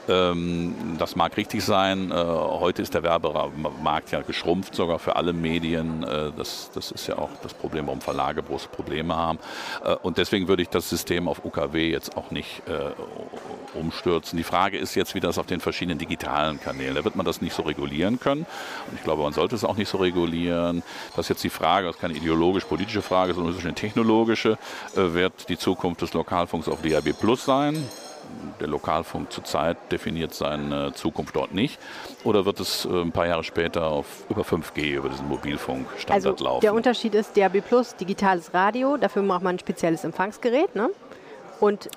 [0.08, 2.12] Ähm, das mag richtig sein.
[2.12, 6.06] Heute ist der Werbemarkt ja geschrumpft, sogar für alle Medien.
[6.36, 9.39] Das, das ist ja auch das Problem, warum Verlage große Probleme haben.
[10.02, 12.62] Und deswegen würde ich das System auf UKW jetzt auch nicht
[13.73, 14.38] umstürzen.
[14.38, 17.41] Die Frage ist jetzt, wie das auf den verschiedenen digitalen Kanälen, da wird man das
[17.41, 18.45] nicht so regulieren können.
[18.89, 20.84] Und ich glaube, man sollte es auch nicht so regulieren.
[21.15, 24.58] Das ist jetzt die Frage, das ist keine ideologisch-politische Frage, sondern eine technologische,
[24.95, 27.86] wird die Zukunft des Lokalfunks auf DAB Plus sein?
[28.60, 31.79] der Lokalfunk zurzeit definiert seine Zukunft dort nicht?
[32.23, 36.43] Oder wird es äh, ein paar Jahre später auf über 5G, über diesen Mobilfunkstandard also
[36.43, 36.62] laufen?
[36.62, 40.75] Der Unterschied ist DAB Plus, digitales Radio, dafür braucht man ein spezielles Empfangsgerät.
[40.75, 40.89] Ne?
[41.60, 41.89] Und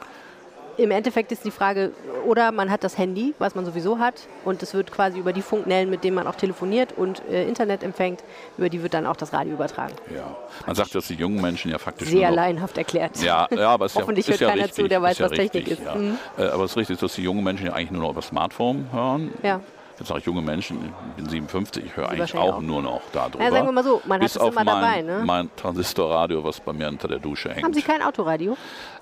[0.76, 1.92] im Endeffekt ist die Frage,
[2.26, 5.42] oder man hat das Handy, was man sowieso hat, und es wird quasi über die
[5.42, 8.22] Funknellen, mit denen man auch telefoniert und äh, Internet empfängt,
[8.58, 9.94] über die wird dann auch das Radio übertragen.
[10.14, 12.08] Ja, man sagt, dass die jungen Menschen ja faktisch.
[12.08, 13.22] Sehr laienhaft erklärt.
[13.22, 15.54] Ja, ja aber es Hoffentlich ja, hört keiner richtig, zu, der weiß, ja was Technik
[15.54, 15.84] richtig, ist.
[15.84, 15.94] Ja.
[15.94, 16.18] Mhm.
[16.38, 18.86] Äh, aber es ist richtig, dass die jungen Menschen ja eigentlich nur noch über Smartphone
[18.92, 19.32] hören.
[19.42, 19.60] Ja
[19.98, 23.02] jetzt sage ich junge Menschen, ich bin 57, ich höre eigentlich auch, auch, nur noch
[23.12, 23.42] darüber.
[23.42, 25.02] Ja, sagen wir mal so, man Bis hat es immer mein, dabei.
[25.02, 25.22] Ne?
[25.24, 27.64] mein Transistorradio, was bei mir unter der Dusche hängt.
[27.64, 28.56] Haben Sie kein Autoradio?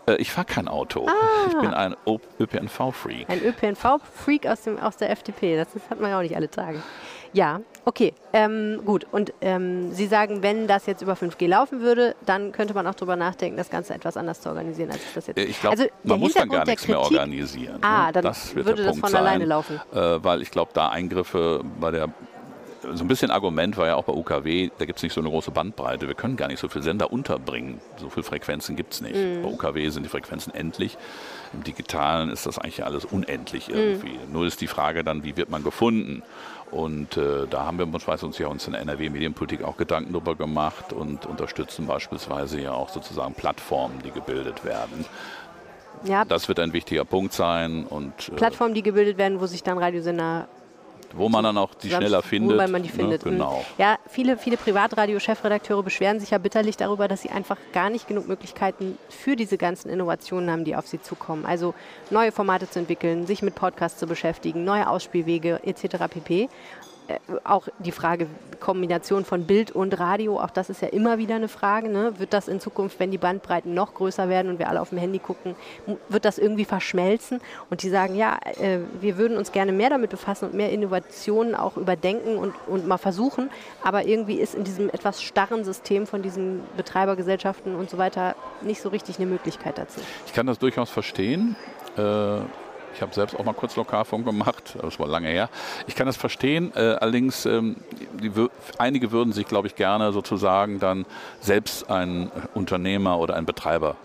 [0.07, 1.07] Äh, ich fahre kein Auto.
[1.07, 1.12] Ah.
[1.48, 1.96] Ich bin ein
[2.38, 3.29] ÖPNV-Freak.
[3.29, 6.83] Ein ÖPNV-Freak aus, aus der FDP, das, das hat man ja auch nicht alle Tage.
[7.33, 9.07] Ja, okay, ähm, gut.
[9.11, 12.95] Und ähm, Sie sagen, wenn das jetzt über 5G laufen würde, dann könnte man auch
[12.95, 15.38] darüber nachdenken, das Ganze etwas anders zu organisieren, als das jetzt.
[15.38, 17.79] Äh, ich glaube, also, man muss dann gar nichts Kritik, mehr organisieren.
[17.83, 18.12] Ah, ne?
[18.14, 19.81] dann das würde das von sein, alleine laufen.
[19.93, 22.09] Äh, weil ich glaube, da Eingriffe bei der
[22.83, 25.31] so ein bisschen Argument war ja auch bei UKW, da gibt es nicht so eine
[25.31, 26.07] große Bandbreite.
[26.07, 27.81] Wir können gar nicht so viele Sender unterbringen.
[27.99, 29.16] So viele Frequenzen gibt es nicht.
[29.16, 29.43] Mhm.
[29.43, 30.97] Bei UKW sind die Frequenzen endlich.
[31.53, 34.19] Im Digitalen ist das eigentlich alles unendlich irgendwie.
[34.27, 34.33] Mhm.
[34.33, 36.23] Nur ist die Frage dann, wie wird man gefunden?
[36.70, 40.12] Und äh, da haben wir uns, weiß uns ja uns in der NRW-Medienpolitik auch Gedanken
[40.12, 45.04] darüber gemacht und unterstützen beispielsweise ja auch sozusagen Plattformen, die gebildet werden.
[46.04, 46.24] Ja.
[46.24, 47.85] Das wird ein wichtiger Punkt sein.
[47.85, 50.48] Und, äh, Plattformen, die gebildet werden, wo sich dann Radiosender
[51.14, 52.59] wo man dann auch die schneller findet.
[52.59, 52.94] Wo man die ne?
[52.94, 53.25] findet.
[53.25, 53.33] Ne?
[53.33, 53.64] Genau.
[53.79, 58.29] Ja, viele, viele Privatradio-Chefredakteure beschweren sich ja bitterlich darüber, dass sie einfach gar nicht genug
[58.29, 61.46] Möglichkeiten für diese ganzen Innovationen haben, die auf sie zukommen.
[61.46, 61.75] Also
[62.11, 65.96] neue Formate zu entwickeln, sich mit Podcasts zu beschäftigen, neue Ausspielwege etc.
[66.09, 66.49] pp.
[67.11, 68.27] Äh, auch die Frage
[68.61, 71.88] Kombination von Bild und Radio, auch das ist ja immer wieder eine Frage.
[71.88, 72.18] Ne?
[72.18, 74.99] Wird das in Zukunft, wenn die Bandbreiten noch größer werden und wir alle auf dem
[74.99, 75.57] Handy gucken,
[76.09, 77.40] wird das irgendwie verschmelzen?
[77.70, 81.55] Und die sagen, ja, äh, wir würden uns gerne mehr damit befassen und mehr Innovationen
[81.55, 83.51] auch überdenken und, und mal versuchen.
[83.83, 88.83] Aber irgendwie ist in diesem etwas starren System von diesen Betreibergesellschaften und so weiter nicht
[88.83, 90.01] so richtig eine Möglichkeit dazu.
[90.27, 91.57] Ich kann das durchaus verstehen.
[91.96, 92.40] Äh
[92.94, 95.48] ich habe selbst auch mal kurz Lokalfunk gemacht, das war lange her.
[95.87, 97.76] Ich kann das verstehen, äh, allerdings ähm,
[98.20, 98.31] die,
[98.79, 101.07] einige würden sich, glaube ich, gerne sozusagen dann
[101.40, 103.96] selbst einen Unternehmer oder einen Betreiber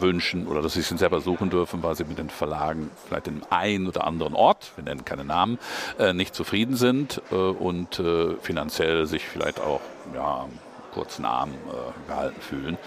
[0.00, 3.42] wünschen oder dass sie sich selber suchen dürfen, weil sie mit den Verlagen vielleicht in
[3.50, 5.58] einem oder anderen Ort, wir nennen keine Namen,
[5.98, 9.80] äh, nicht zufrieden sind äh, und äh, finanziell sich vielleicht auch
[10.14, 10.46] ja,
[10.92, 12.78] kurzen Arm äh, gehalten fühlen.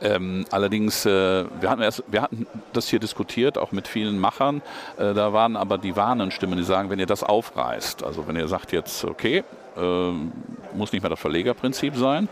[0.00, 4.62] Ähm, allerdings, äh, wir, hatten erst, wir hatten das hier diskutiert, auch mit vielen Machern.
[4.98, 8.36] Äh, da waren aber die warnenden Stimmen, die sagen, wenn ihr das aufreißt, also wenn
[8.36, 9.44] ihr sagt jetzt, okay,
[9.76, 10.32] ähm,
[10.74, 12.28] muss nicht mehr das Verlegerprinzip sein,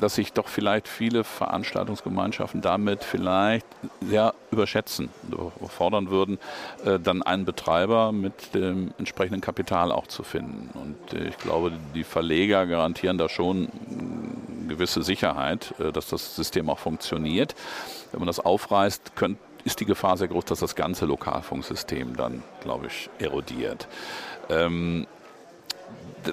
[0.00, 3.66] dass sich doch vielleicht viele Veranstaltungsgemeinschaften damit vielleicht
[4.00, 5.10] sehr überschätzen,
[5.68, 6.38] fordern würden,
[6.84, 10.70] äh, dann einen Betreiber mit dem entsprechenden Kapital auch zu finden.
[10.74, 16.34] Und äh, ich glaube, die Verleger garantieren da schon eine gewisse Sicherheit, äh, dass das
[16.34, 17.54] System auch funktioniert.
[18.10, 22.42] Wenn man das aufreißt, könnt, ist die Gefahr sehr groß, dass das ganze Lokalfunksystem dann,
[22.62, 23.86] glaube ich, erodiert.
[24.48, 25.06] Ähm,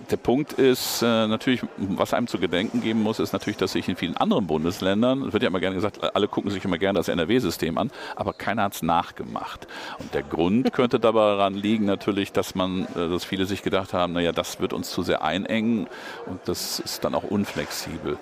[0.10, 3.88] der Punkt ist äh, natürlich, was einem zu gedenken geben muss, ist natürlich, dass sich
[3.88, 6.98] in vielen anderen Bundesländern, es wird ja immer gerne gesagt, alle gucken sich immer gerne
[6.98, 9.68] das NRW-System an, aber keiner hat es nachgemacht.
[10.00, 14.14] Und der Grund könnte daran liegen natürlich, dass man, äh, dass viele sich gedacht haben,
[14.14, 15.88] naja, das wird uns zu sehr einengen
[16.26, 18.18] und das ist dann auch unflexibel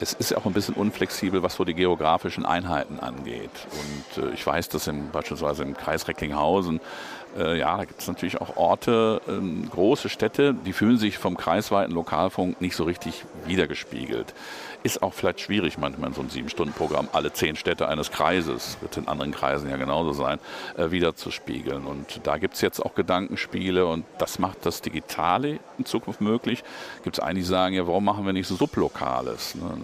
[0.00, 3.50] es ist auch ein bisschen unflexibel, was so die geografischen Einheiten angeht.
[3.72, 6.80] Und äh, ich weiß, dass im, beispielsweise im Kreis Recklinghausen
[7.38, 11.36] äh, ja, da gibt es natürlich auch Orte, ähm, große Städte, die fühlen sich vom
[11.36, 14.34] kreisweiten Lokalfunk nicht so richtig wiedergespiegelt.
[14.82, 18.96] Ist auch vielleicht schwierig manchmal in so einem Sieben-Stunden-Programm, alle zehn Städte eines Kreises, wird
[18.96, 20.38] in anderen Kreisen ja genauso sein,
[20.76, 21.84] äh, wiederzuspiegeln.
[21.84, 26.64] Und da gibt es jetzt auch Gedankenspiele und das macht das Digitale in Zukunft möglich.
[27.04, 29.54] Gibt es einige, die sagen, ja, warum machen wir nicht so Sublokales?
[29.54, 29.78] Ne?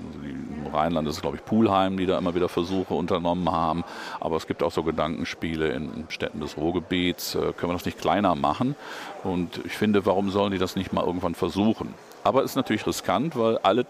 [0.74, 3.84] Rheinland ist es, glaube ich, Pulheim, die da immer wieder Versuche unternommen haben.
[4.20, 7.34] Aber es gibt auch so Gedankenspiele in Städten des Ruhrgebiets.
[7.34, 8.76] Äh, können wir das nicht kleiner machen?
[9.22, 11.94] Und ich finde, warum sollen die das nicht mal irgendwann versuchen?
[12.22, 13.86] Aber es ist natürlich riskant, weil alle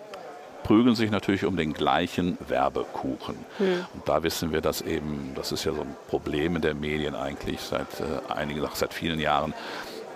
[0.64, 3.36] prügeln sich natürlich um den gleichen Werbekuchen.
[3.58, 3.84] Hm.
[3.94, 7.14] Und da wissen wir, dass eben, das ist ja so ein Problem in der Medien
[7.14, 9.54] eigentlich seit äh, einigen, seit vielen Jahren,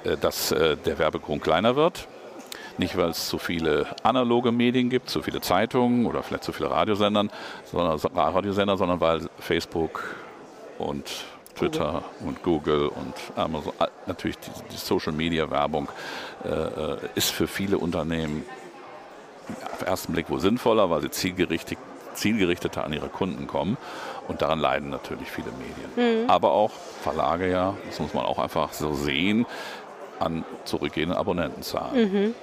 [0.05, 2.09] äh, dass äh, der Werbekuchen kleiner wird.
[2.79, 6.71] Nicht, weil es zu viele analoge Medien gibt, zu viele Zeitungen oder vielleicht zu viele
[6.71, 7.27] Radiosender,
[7.64, 10.14] sondern, Radiosender, sondern weil Facebook
[10.79, 11.25] und
[11.57, 12.29] Twitter Google.
[12.29, 13.73] und Google und Amazon,
[14.07, 15.88] natürlich die, die Social Media Werbung
[16.45, 18.45] äh, äh ist für viele Unternehmen
[19.73, 21.79] auf den ersten Blick wohl sinnvoller, weil sie zielgerichtet,
[22.14, 23.77] zielgerichteter an ihre Kunden kommen.
[24.29, 26.23] Und daran leiden natürlich viele Medien.
[26.25, 26.31] Mhm.
[26.31, 26.71] Aber auch
[27.03, 29.47] Verlage ja, das muss man auch einfach so sehen,
[30.21, 32.12] an zurückgehenden Abonnentenzahlen.
[32.12, 32.35] Mhm.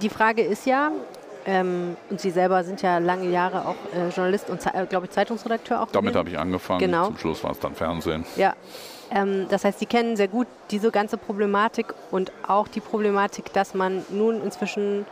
[0.00, 0.90] Die Frage ist ja,
[1.46, 5.12] ähm, und Sie selber sind ja lange Jahre auch äh, Journalist und, äh, glaube ich,
[5.12, 5.90] Zeitungsredakteur auch.
[5.90, 6.80] Damit habe ich angefangen.
[6.80, 7.06] Genau.
[7.06, 8.24] Zum Schluss war es dann Fernsehen.
[8.36, 8.54] Ja.
[9.10, 13.74] Ähm, das heißt, Sie kennen sehr gut diese ganze Problematik und auch die Problematik, dass
[13.74, 15.06] man nun inzwischen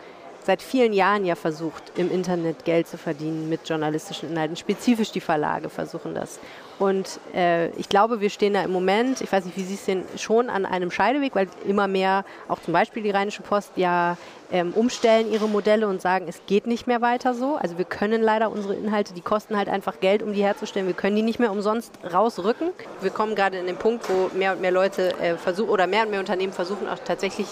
[0.49, 4.57] seit vielen Jahren ja versucht, im Internet Geld zu verdienen mit journalistischen Inhalten.
[4.57, 6.41] Spezifisch die Verlage versuchen das.
[6.79, 9.85] Und äh, ich glaube, wir stehen da im Moment, ich weiß nicht, wie Sie es
[9.85, 14.17] sehen, schon an einem Scheideweg, weil immer mehr, auch zum Beispiel die Rheinische Post, ja
[14.51, 17.57] ähm, umstellen ihre Modelle und sagen, es geht nicht mehr weiter so.
[17.57, 20.87] Also wir können leider unsere Inhalte, die kosten halt einfach Geld, um die herzustellen.
[20.87, 22.71] Wir können die nicht mehr umsonst rausrücken.
[23.03, 26.05] Wir kommen gerade in den Punkt, wo mehr und mehr Leute äh, versuchen oder mehr
[26.05, 27.49] und mehr Unternehmen versuchen auch tatsächlich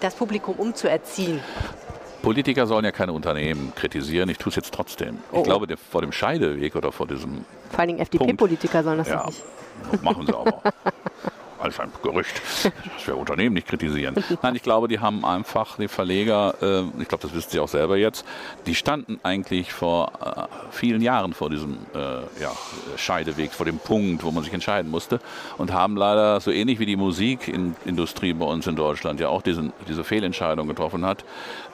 [0.00, 1.40] das Publikum umzuerziehen.
[2.22, 4.28] Politiker sollen ja keine Unternehmen kritisieren.
[4.28, 5.18] Ich tue es jetzt trotzdem.
[5.32, 5.38] Oh.
[5.38, 7.44] Ich glaube, der, vor dem Scheideweg oder vor diesem.
[7.70, 9.42] Vor allen Dingen FDP-Politiker sollen das ja, nicht.
[10.02, 10.62] Machen sie aber.
[11.60, 12.40] Alles ein Gerücht,
[12.96, 14.14] dass wir Unternehmen nicht kritisieren.
[14.42, 17.68] Nein, ich glaube, die haben einfach, die Verleger, äh, ich glaube, das wissen sie auch
[17.68, 18.24] selber jetzt,
[18.64, 22.52] die standen eigentlich vor äh, vielen Jahren vor diesem äh, ja,
[22.96, 25.20] Scheideweg, vor dem Punkt, wo man sich entscheiden musste
[25.58, 29.74] und haben leider, so ähnlich wie die Musikindustrie bei uns in Deutschland ja auch diesen,
[29.86, 31.26] diese Fehlentscheidung getroffen hat,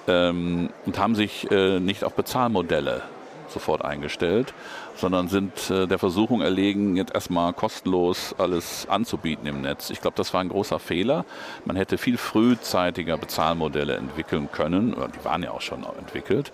[0.07, 3.03] ähm, und haben sich äh, nicht auf Bezahlmodelle
[3.49, 4.53] sofort eingestellt,
[4.97, 9.91] sondern sind äh, der Versuchung erlegen, jetzt erstmal kostenlos alles anzubieten im Netz.
[9.91, 11.25] Ich glaube, das war ein großer Fehler.
[11.65, 16.53] Man hätte viel frühzeitiger Bezahlmodelle entwickeln können, oder die waren ja auch schon entwickelt.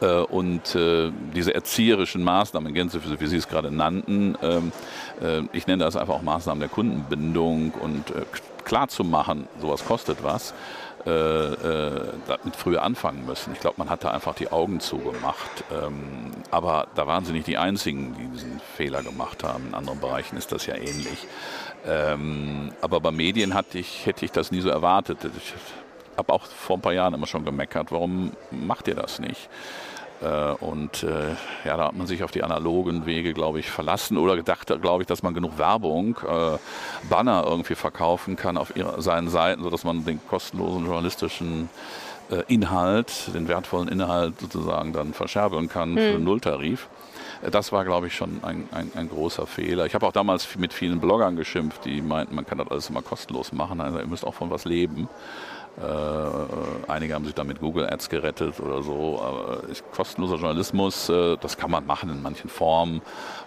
[0.00, 4.72] Äh, und äh, diese erzieherischen Maßnahmen, Gänze, wie Sie es gerade nannten, ähm,
[5.22, 8.24] äh, ich nenne das einfach auch Maßnahmen der Kundenbindung und äh,
[8.64, 9.04] klar zu
[9.60, 10.52] sowas kostet was
[11.06, 13.52] äh, äh, damit früher anfangen müssen.
[13.52, 15.64] Ich glaube, man hat da einfach die Augen zugemacht.
[15.70, 19.68] Ähm, aber da waren sie nicht die Einzigen, die diesen Fehler gemacht haben.
[19.68, 21.28] In anderen Bereichen ist das ja ähnlich.
[21.86, 25.18] Ähm, aber bei Medien hatte ich, hätte ich das nie so erwartet.
[25.36, 25.54] Ich
[26.16, 29.48] habe auch vor ein paar Jahren immer schon gemeckert, warum macht ihr das nicht?
[30.22, 31.30] Äh, und äh,
[31.64, 35.02] ja, da hat man sich auf die analogen Wege, glaube ich, verlassen oder gedacht, glaube
[35.02, 36.58] ich, dass man genug Werbung, äh,
[37.08, 41.68] Banner irgendwie verkaufen kann auf seinen Seiten, sodass man den kostenlosen journalistischen
[42.30, 45.96] äh, Inhalt, den wertvollen Inhalt sozusagen dann verscherbeln kann hm.
[45.96, 46.88] für einen Nulltarif.
[47.42, 49.86] Äh, das war, glaube ich, schon ein, ein, ein großer Fehler.
[49.86, 53.02] Ich habe auch damals mit vielen Bloggern geschimpft, die meinten, man kann das alles immer
[53.02, 53.80] kostenlos machen.
[53.80, 55.08] Also ihr müsst auch von was leben.
[55.78, 59.20] Äh, einige haben sich damit Google Ads gerettet oder so.
[59.20, 59.60] Aber
[59.94, 63.02] kostenloser Journalismus, äh, das kann man machen in manchen Formen,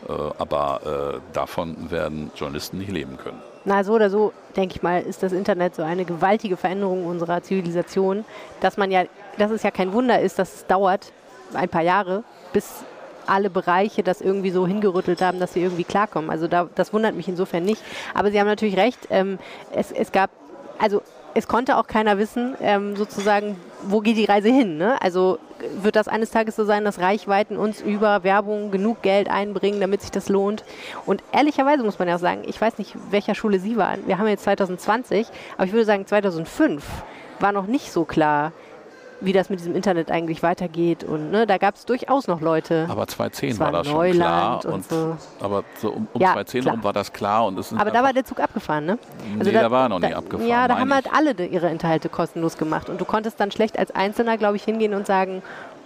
[0.08, 0.82] äh, aber
[1.16, 3.42] äh, davon werden Journalisten nicht leben können.
[3.66, 7.42] Na, so oder so, denke ich mal, ist das Internet so eine gewaltige Veränderung unserer
[7.42, 8.26] Zivilisation,
[8.62, 9.04] dass man ja,
[9.38, 11.12] dass es ja kein Wunder ist, dass es dauert
[11.54, 12.84] ein paar Jahre, bis
[13.26, 16.30] alle Bereiche das irgendwie so hingerüttelt haben, dass sie irgendwie klarkommen.
[16.30, 17.82] Also da, das wundert mich insofern nicht.
[18.14, 19.40] Aber Sie haben natürlich recht, ähm,
[19.72, 20.32] es, es gab,
[20.80, 21.02] also
[21.34, 24.78] es konnte auch keiner wissen, ähm, sozusagen, wo geht die Reise hin.
[24.78, 25.02] Ne?
[25.02, 25.40] Also
[25.82, 30.02] wird das eines Tages so sein, dass Reichweiten uns über Werbung genug Geld einbringen, damit
[30.02, 30.64] sich das lohnt.
[31.06, 34.08] Und ehrlicherweise muss man ja auch sagen, ich weiß nicht, welcher Schule Sie waren.
[34.08, 36.84] Wir haben jetzt 2020, aber ich würde sagen, 2005
[37.40, 38.52] war noch nicht so klar,
[39.22, 41.04] wie das mit diesem Internet eigentlich weitergeht.
[41.04, 42.88] Und ne, da gab es durchaus noch Leute.
[42.90, 44.66] Aber 2010 war, war das schon klar.
[44.66, 45.18] Und, und so.
[45.40, 47.46] Aber so um, um ja, 2010 herum war das klar.
[47.46, 49.00] Und es aber da war der Zug abgefahren, ne?
[49.38, 50.50] Also nee, da, da war noch da, nie abgefahren.
[50.50, 52.90] Ja, da haben halt alle ihre Inhalte kostenlos gemacht.
[52.90, 55.42] Und du konntest dann schlecht als Einzelner, glaube ich, hingehen und sagen,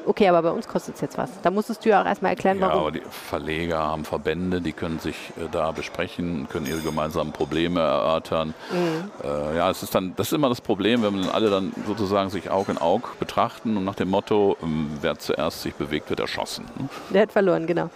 [0.06, 1.30] Okay, aber bei uns kostet es jetzt was.
[1.42, 2.82] Da musstest du ja auch erstmal erklären, Ja, warum.
[2.82, 7.80] aber die Verleger haben Verbände, die können sich äh, da besprechen, können ihre gemeinsamen Probleme
[7.80, 8.54] erörtern.
[8.72, 9.12] Mhm.
[9.24, 12.30] Äh, ja, es ist dann, das ist immer das Problem, wenn man alle dann sozusagen
[12.30, 16.20] sich Aug in Aug betrachten und nach dem Motto, ähm, wer zuerst sich bewegt, wird
[16.20, 16.66] erschossen.
[16.78, 16.90] ne?
[17.12, 17.90] Der hat verloren, genau.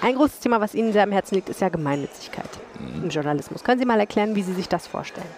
[0.00, 2.48] Ein großes Thema, was Ihnen sehr am Herzen liegt, ist ja Gemeinnützigkeit
[2.80, 3.04] Mhm.
[3.04, 3.62] im Journalismus.
[3.62, 5.28] Können Sie mal erklären, wie Sie sich das vorstellen?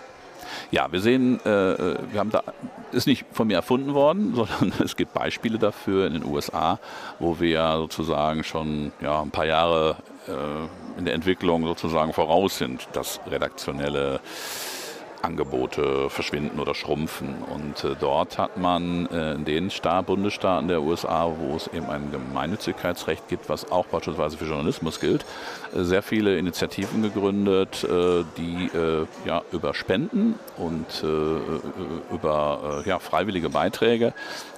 [0.70, 2.42] Ja, wir sehen, äh, äh, wir haben da,
[2.92, 6.78] ist nicht von mir erfunden worden, sondern es gibt Beispiele dafür in den USA,
[7.18, 9.96] wo wir sozusagen schon ja, ein paar Jahre
[10.28, 14.20] äh, in der Entwicklung sozusagen voraus sind, dass redaktionelle
[15.24, 17.42] Angebote verschwinden oder schrumpfen.
[17.42, 21.86] Und äh, dort hat man äh, in den Sta Bundesstaaten der USA, wo es eben
[21.86, 25.24] ein Gemeinnützigkeitsrecht gibt, was auch beispielsweise für Journalismus gilt,
[25.74, 32.98] äh, sehr viele Initiativen gegründet, äh, die äh, ja, über Spenden und äh, über ja,
[32.98, 34.12] freiwillige Beiträge,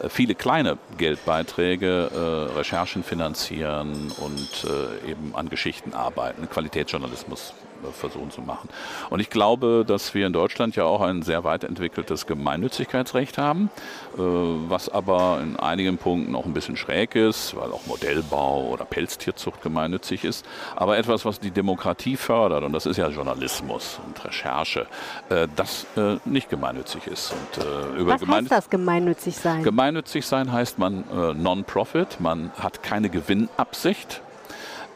[0.08, 2.10] viele kleine Geldbeiträge,
[2.56, 4.66] Recherchen finanzieren und
[5.08, 7.54] eben an Geschichten arbeiten, Qualitätsjournalismus
[7.92, 8.68] versuchen zu machen.
[9.10, 13.70] Und ich glaube, dass wir in Deutschland ja auch ein sehr weit entwickeltes Gemeinnützigkeitsrecht haben,
[14.14, 18.84] äh, was aber in einigen Punkten auch ein bisschen schräg ist, weil auch Modellbau oder
[18.84, 20.44] Pelztierzucht gemeinnützig ist.
[20.74, 24.86] Aber etwas, was die Demokratie fördert, und das ist ja Journalismus und Recherche,
[25.28, 27.32] äh, das äh, nicht gemeinnützig ist.
[27.32, 29.62] Und, äh, über Was heißt das, gemeinnützig sein?
[29.62, 34.25] Gemeinnützig sein heißt man äh, Non-Profit, man hat keine Gewinnabsicht äh,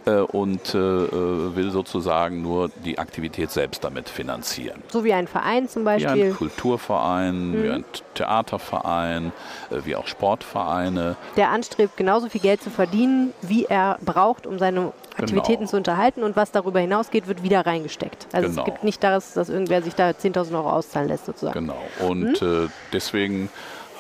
[0.07, 4.83] und äh, äh, will sozusagen nur die Aktivität selbst damit finanzieren.
[4.89, 6.25] so wie ein Verein zum Wie Beispiel.
[6.27, 7.85] ein Kulturverein, wie ein
[8.15, 9.33] Theaterverein,
[9.71, 11.17] äh, wie auch Sportvereine.
[11.37, 16.23] der anstrebt, genauso viel Geld zu verdienen, wie er braucht, um seine Aktivitäten zu unterhalten.
[16.23, 18.27] Und was darüber hinausgeht, wird wieder reingesteckt.
[18.33, 18.63] Also Genau.
[18.63, 21.67] es gibt nicht das, dass irgendwer sich da 10.000 Euro auszahlen lässt, sozusagen.
[21.67, 21.79] Genau.
[22.09, 23.51] Und äh, deswegen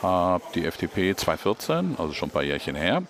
[0.02, 3.02] hat die FDP 2014, also schon ein paar Jährchen her,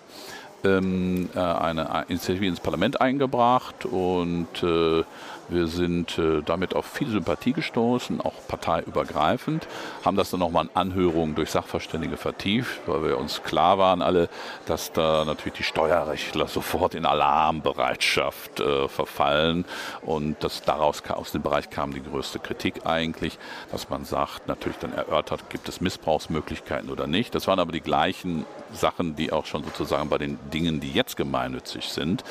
[0.65, 5.03] ähm, äh, eine Initiative ins Parlament eingebracht und äh,
[5.51, 9.67] wir sind äh, damit auf viel Sympathie gestoßen, auch parteiübergreifend,
[10.03, 14.29] haben das dann nochmal in Anhörungen durch Sachverständige vertieft, weil wir uns klar waren alle,
[14.65, 19.65] dass da natürlich die Steuerrechtler sofort in Alarmbereitschaft äh, verfallen
[20.01, 23.37] und dass daraus aus dem Bereich kam die größte Kritik eigentlich,
[23.71, 27.35] dass man sagt, natürlich dann erörtert, gibt es Missbrauchsmöglichkeiten oder nicht.
[27.35, 31.17] Das waren aber die gleichen Sachen, die auch schon sozusagen bei den Dingen, die jetzt
[31.17, 32.23] gemeinnützig sind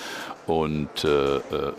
[0.46, 1.72] und äh, äh,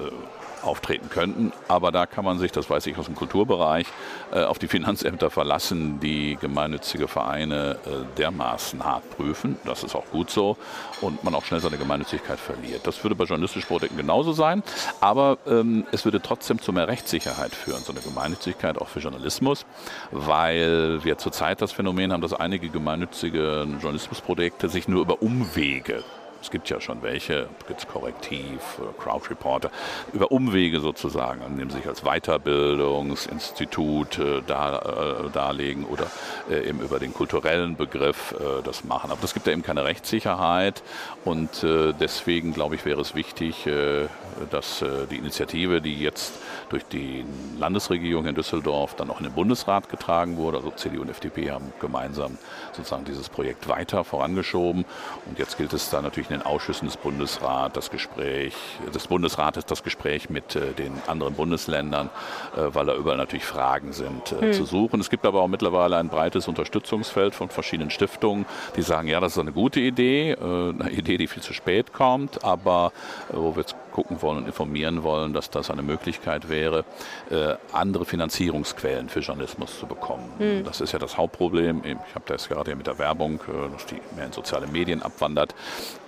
[0.64, 1.52] auftreten könnten.
[1.68, 3.88] Aber da kann man sich, das weiß ich aus dem Kulturbereich,
[4.32, 9.58] äh, auf die Finanzämter verlassen, die gemeinnützige Vereine äh, dermaßen hart prüfen.
[9.66, 10.58] Das ist auch gut so.
[11.02, 12.86] Und man auch schnell seine Gemeinnützigkeit verliert.
[12.86, 14.64] Das würde bei journalistischen Projekten genauso sein.
[15.00, 19.66] Aber ähm, es würde trotzdem zu mehr Rechtssicherheit führen, so eine Gemeinnützigkeit auch für Journalismus,
[20.12, 26.04] weil wir zurzeit das Phänomen haben, dass einige gemeinnützige Journalismusprojekte sich nur über Umwege
[26.42, 29.70] es gibt ja schon welche, gibt es Korrektiv, oder Crowd Reporter,
[30.14, 36.08] über Umwege sozusagen, indem sie sich als Weiterbildungsinstitut äh, da, äh, darlegen oder
[36.50, 39.12] äh, eben über den kulturellen Begriff äh, das machen.
[39.12, 40.84] Aber das gibt ja eben keine Rechtssicherheit
[41.26, 44.08] und äh, deswegen glaube ich, wäre es wichtig, äh,
[44.50, 46.34] dass äh, die Initiative, die jetzt
[46.70, 47.26] durch die
[47.60, 51.74] Landesregierung in Düsseldorf dann auch in den Bundesrat getragen wurde, also CDU und FDP haben
[51.80, 52.38] gemeinsam
[52.72, 54.86] sozusagen dieses Projekt weiter vorangeschoben
[55.26, 58.54] und jetzt gilt es da natürlich in den Ausschüssen des Bundesrats das Gespräch,
[58.94, 62.10] des Bundesrates das Gespräch mit äh, den anderen Bundesländern,
[62.56, 65.00] äh, weil da überall natürlich Fragen sind äh, zu suchen.
[65.02, 69.34] Es gibt aber auch mittlerweile ein breites Unterstützungsfeld von verschiedenen Stiftungen, die sagen, ja, das
[69.34, 72.94] ist eine gute Idee, äh, eine Idee, die viel zu spät kommt, aber
[73.30, 76.84] äh, wo wir jetzt gucken wollen und informieren wollen, dass das eine Möglichkeit wäre,
[77.30, 80.64] äh, andere Finanzierungsquellen für Journalismus zu bekommen.
[80.64, 81.82] Das ist ja das Hauptproblem.
[81.84, 85.02] Ich habe das gerade ja mit der Werbung, äh, dass die mehr in soziale Medien
[85.02, 85.56] abwandert,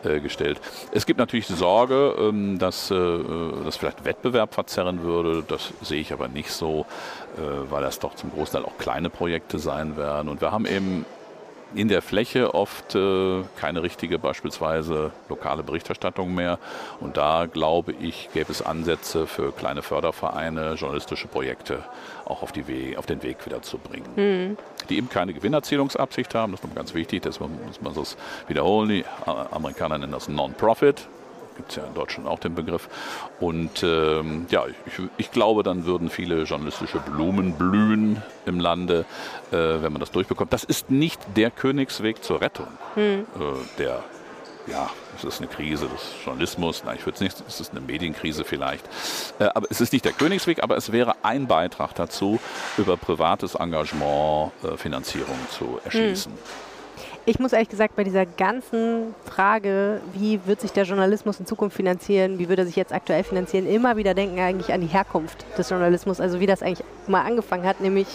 [0.04, 0.60] äh, gestellt.
[0.91, 3.19] Es gibt natürlich Sorge, ähm, dass äh,
[3.63, 5.43] das vielleicht Wettbewerb verzerren würde.
[5.48, 6.86] Das sehe ich aber nicht so,
[7.38, 10.30] äh, weil das doch zum Großteil auch kleine Projekte sein werden.
[10.30, 11.06] Und wir haben eben
[11.75, 16.59] in der Fläche oft äh, keine richtige beispielsweise lokale Berichterstattung mehr.
[16.99, 21.83] Und da glaube ich, gäbe es Ansätze für kleine Fördervereine, journalistische Projekte
[22.25, 24.57] auch auf, die We auf den Weg wieder zu bringen.
[24.89, 28.89] Die eben keine Gewinnerzielungsabsicht haben, das ist noch ganz wichtig, das muss man das wiederholen.
[28.89, 31.07] Die Amerikaner nennen das Non-Profit.
[31.56, 32.89] Gibt es ja in Deutschland auch den Begriff.
[33.39, 39.06] Und ähm, ja, ich, ich glaube, dann würden viele journalistische Blumen blühen im Lande,
[39.52, 40.52] äh, wenn man das durchbekommt.
[40.54, 43.24] Das ist nicht der Königsweg zur Rettung äh,
[43.78, 44.04] der
[44.68, 46.84] ja, es ist eine Krise des Journalismus.
[46.86, 48.86] Nein, ich würde es nicht, es ist eine Medienkrise vielleicht.
[49.39, 52.39] Äh, aber es ist nicht der Königsweg, aber es wäre ein Beitrag dazu,
[52.78, 56.32] über privates Engagement äh, Finanzierung zu erschließen.
[57.25, 61.75] Ich muss ehrlich gesagt bei dieser ganzen Frage, wie wird sich der Journalismus in Zukunft
[61.75, 65.45] finanzieren, wie wird er sich jetzt aktuell finanzieren, immer wieder denken eigentlich an die Herkunft
[65.57, 68.07] des Journalismus, also wie das eigentlich mal angefangen hat, nämlich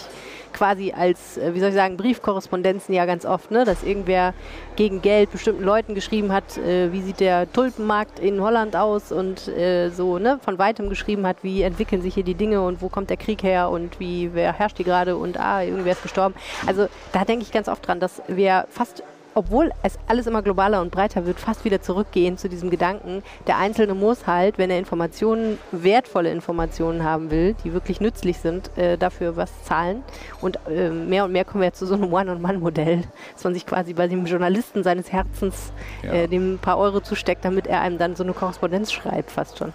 [0.53, 3.65] quasi als, äh, wie soll ich sagen, Briefkorrespondenzen ja ganz oft, ne?
[3.65, 4.33] dass irgendwer
[4.75, 9.47] gegen Geld bestimmten Leuten geschrieben hat, äh, wie sieht der Tulpenmarkt in Holland aus und
[9.47, 10.39] äh, so ne?
[10.43, 13.43] von weitem geschrieben hat, wie entwickeln sich hier die Dinge und wo kommt der Krieg
[13.43, 16.35] her und wie, wer herrscht hier gerade und ah, irgendwer ist gestorben.
[16.65, 19.03] Also da denke ich ganz oft dran, dass wir fast
[19.39, 23.57] obwohl es alles immer globaler und breiter wird, fast wieder zurückgehen zu diesem Gedanken, der
[23.57, 28.97] Einzelne muss halt, wenn er Informationen, wertvolle Informationen haben will, die wirklich nützlich sind, äh,
[28.97, 30.03] dafür was zahlen.
[30.41, 33.93] Und äh, mehr und mehr kommen wir zu so einem One-on-One-Modell, dass man sich quasi
[33.93, 35.71] bei dem Journalisten seines Herzens
[36.03, 36.11] ja.
[36.11, 39.57] äh, dem ein paar Euro zusteckt, damit er einem dann so eine Korrespondenz schreibt, fast
[39.57, 39.71] schon.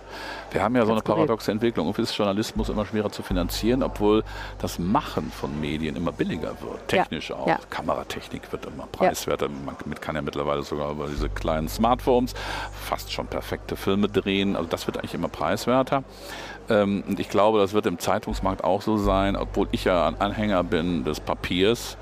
[0.55, 1.87] Wir haben ja so eine paradoxe Entwicklung.
[1.89, 4.23] Irgendwie ist Journalismus immer schwerer zu finanzieren, obwohl
[4.59, 6.87] das Machen von Medien immer billiger wird.
[6.87, 7.37] Technisch ja.
[7.37, 7.49] auch.
[7.49, 7.59] Ja.
[7.71, 9.49] Kameratechnik wird immer preiswerter.
[9.49, 12.35] Man kann ja mittlerweile sogar über diese kleinen Smartphones
[12.73, 14.55] fast schon perfekte Filme drehen.
[14.55, 16.05] Also das wird eigentlich immer preiswerter.
[16.71, 20.21] Ähm, und ich glaube, das wird im Zeitungsmarkt auch so sein, obwohl ich ja ein
[20.21, 21.97] Anhänger bin des Papiers.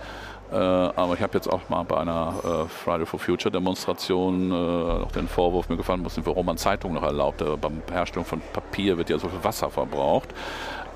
[0.53, 4.55] Äh, aber ich habe jetzt auch mal bei einer äh, Friday for Future Demonstration äh,
[4.55, 7.43] auch den Vorwurf mir gefallen, warum man Zeitungen noch erlaubt.
[7.61, 10.29] beim Herstellung von Papier wird ja so viel Wasser verbraucht.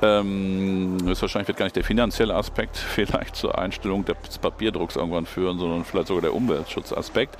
[0.03, 5.59] Ähm, wahrscheinlich wird gar nicht der finanzielle Aspekt vielleicht zur Einstellung des Papierdrucks irgendwann führen,
[5.59, 7.36] sondern vielleicht sogar der Umweltschutzaspekt.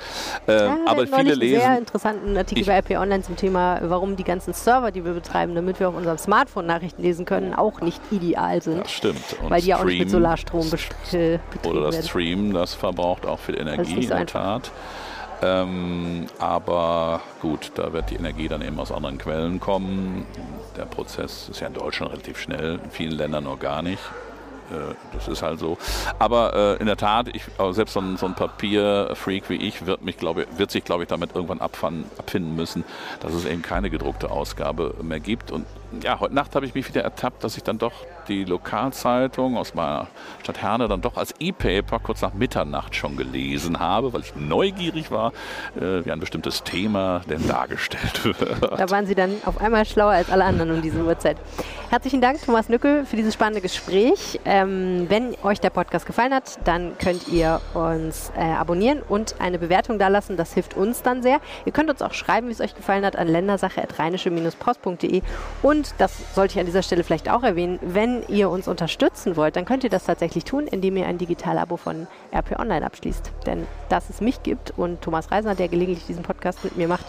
[0.48, 1.57] Ähm, ja, aber viele lesen.
[1.57, 5.12] einen sehr interessanten Artikel bei RP Online zum Thema, warum die ganzen Server, die wir
[5.12, 8.84] betreiben, damit wir auf unserem Smartphone Nachrichten lesen können, auch nicht ideal sind.
[8.84, 9.36] Das stimmt.
[9.42, 12.09] Und weil die Stream, auch nicht mit Solarstrom betrieben Oder das werden.
[12.09, 14.70] Stream, das verbraucht auch viel Energie, in der Tat.
[15.43, 20.26] Ähm, aber gut, da wird die Energie dann eben aus anderen Quellen kommen.
[20.76, 24.03] Der Prozess ist ja in Deutschland relativ schnell, in vielen Ländern noch gar nicht.
[24.71, 25.79] Äh, das ist halt so.
[26.19, 30.03] Aber äh, in der Tat, ich, selbst so ein, so ein Papierfreak wie ich wird,
[30.03, 32.85] mich, glaube, wird sich, glaube ich, damit irgendwann abfinden müssen,
[33.21, 35.51] dass es eben keine gedruckte Ausgabe mehr gibt.
[35.51, 35.67] Und
[36.03, 37.93] ja, heute Nacht habe ich mich wieder ertappt, dass ich dann doch
[38.29, 40.09] die Lokalzeitung aus meiner
[40.43, 45.11] Stadt Herne dann doch als E-Paper kurz nach Mitternacht schon gelesen habe, weil ich neugierig
[45.11, 45.33] war,
[45.77, 48.62] äh, wie ein bestimmtes Thema denn dargestellt wird.
[48.62, 51.37] Da waren Sie dann auf einmal schlauer als alle anderen um diese Uhrzeit.
[51.91, 54.41] Herzlichen Dank, Thomas Nückel, für dieses spannende Gespräch.
[54.57, 59.59] Ähm, wenn euch der Podcast gefallen hat, dann könnt ihr uns äh, abonnieren und eine
[59.59, 60.36] Bewertung dalassen.
[60.36, 61.40] Das hilft uns dann sehr.
[61.64, 65.22] Ihr könnt uns auch schreiben, wie es euch gefallen hat, an ländersache.rheinische-post.de
[65.62, 69.36] und und das sollte ich an dieser Stelle vielleicht auch erwähnen, wenn ihr uns unterstützen
[69.36, 73.30] wollt, dann könnt ihr das tatsächlich tun, indem ihr ein Digital-Abo von RP Online abschließt.
[73.44, 77.04] Denn dass es mich gibt und Thomas Reisner, der gelegentlich diesen Podcast mit mir macht,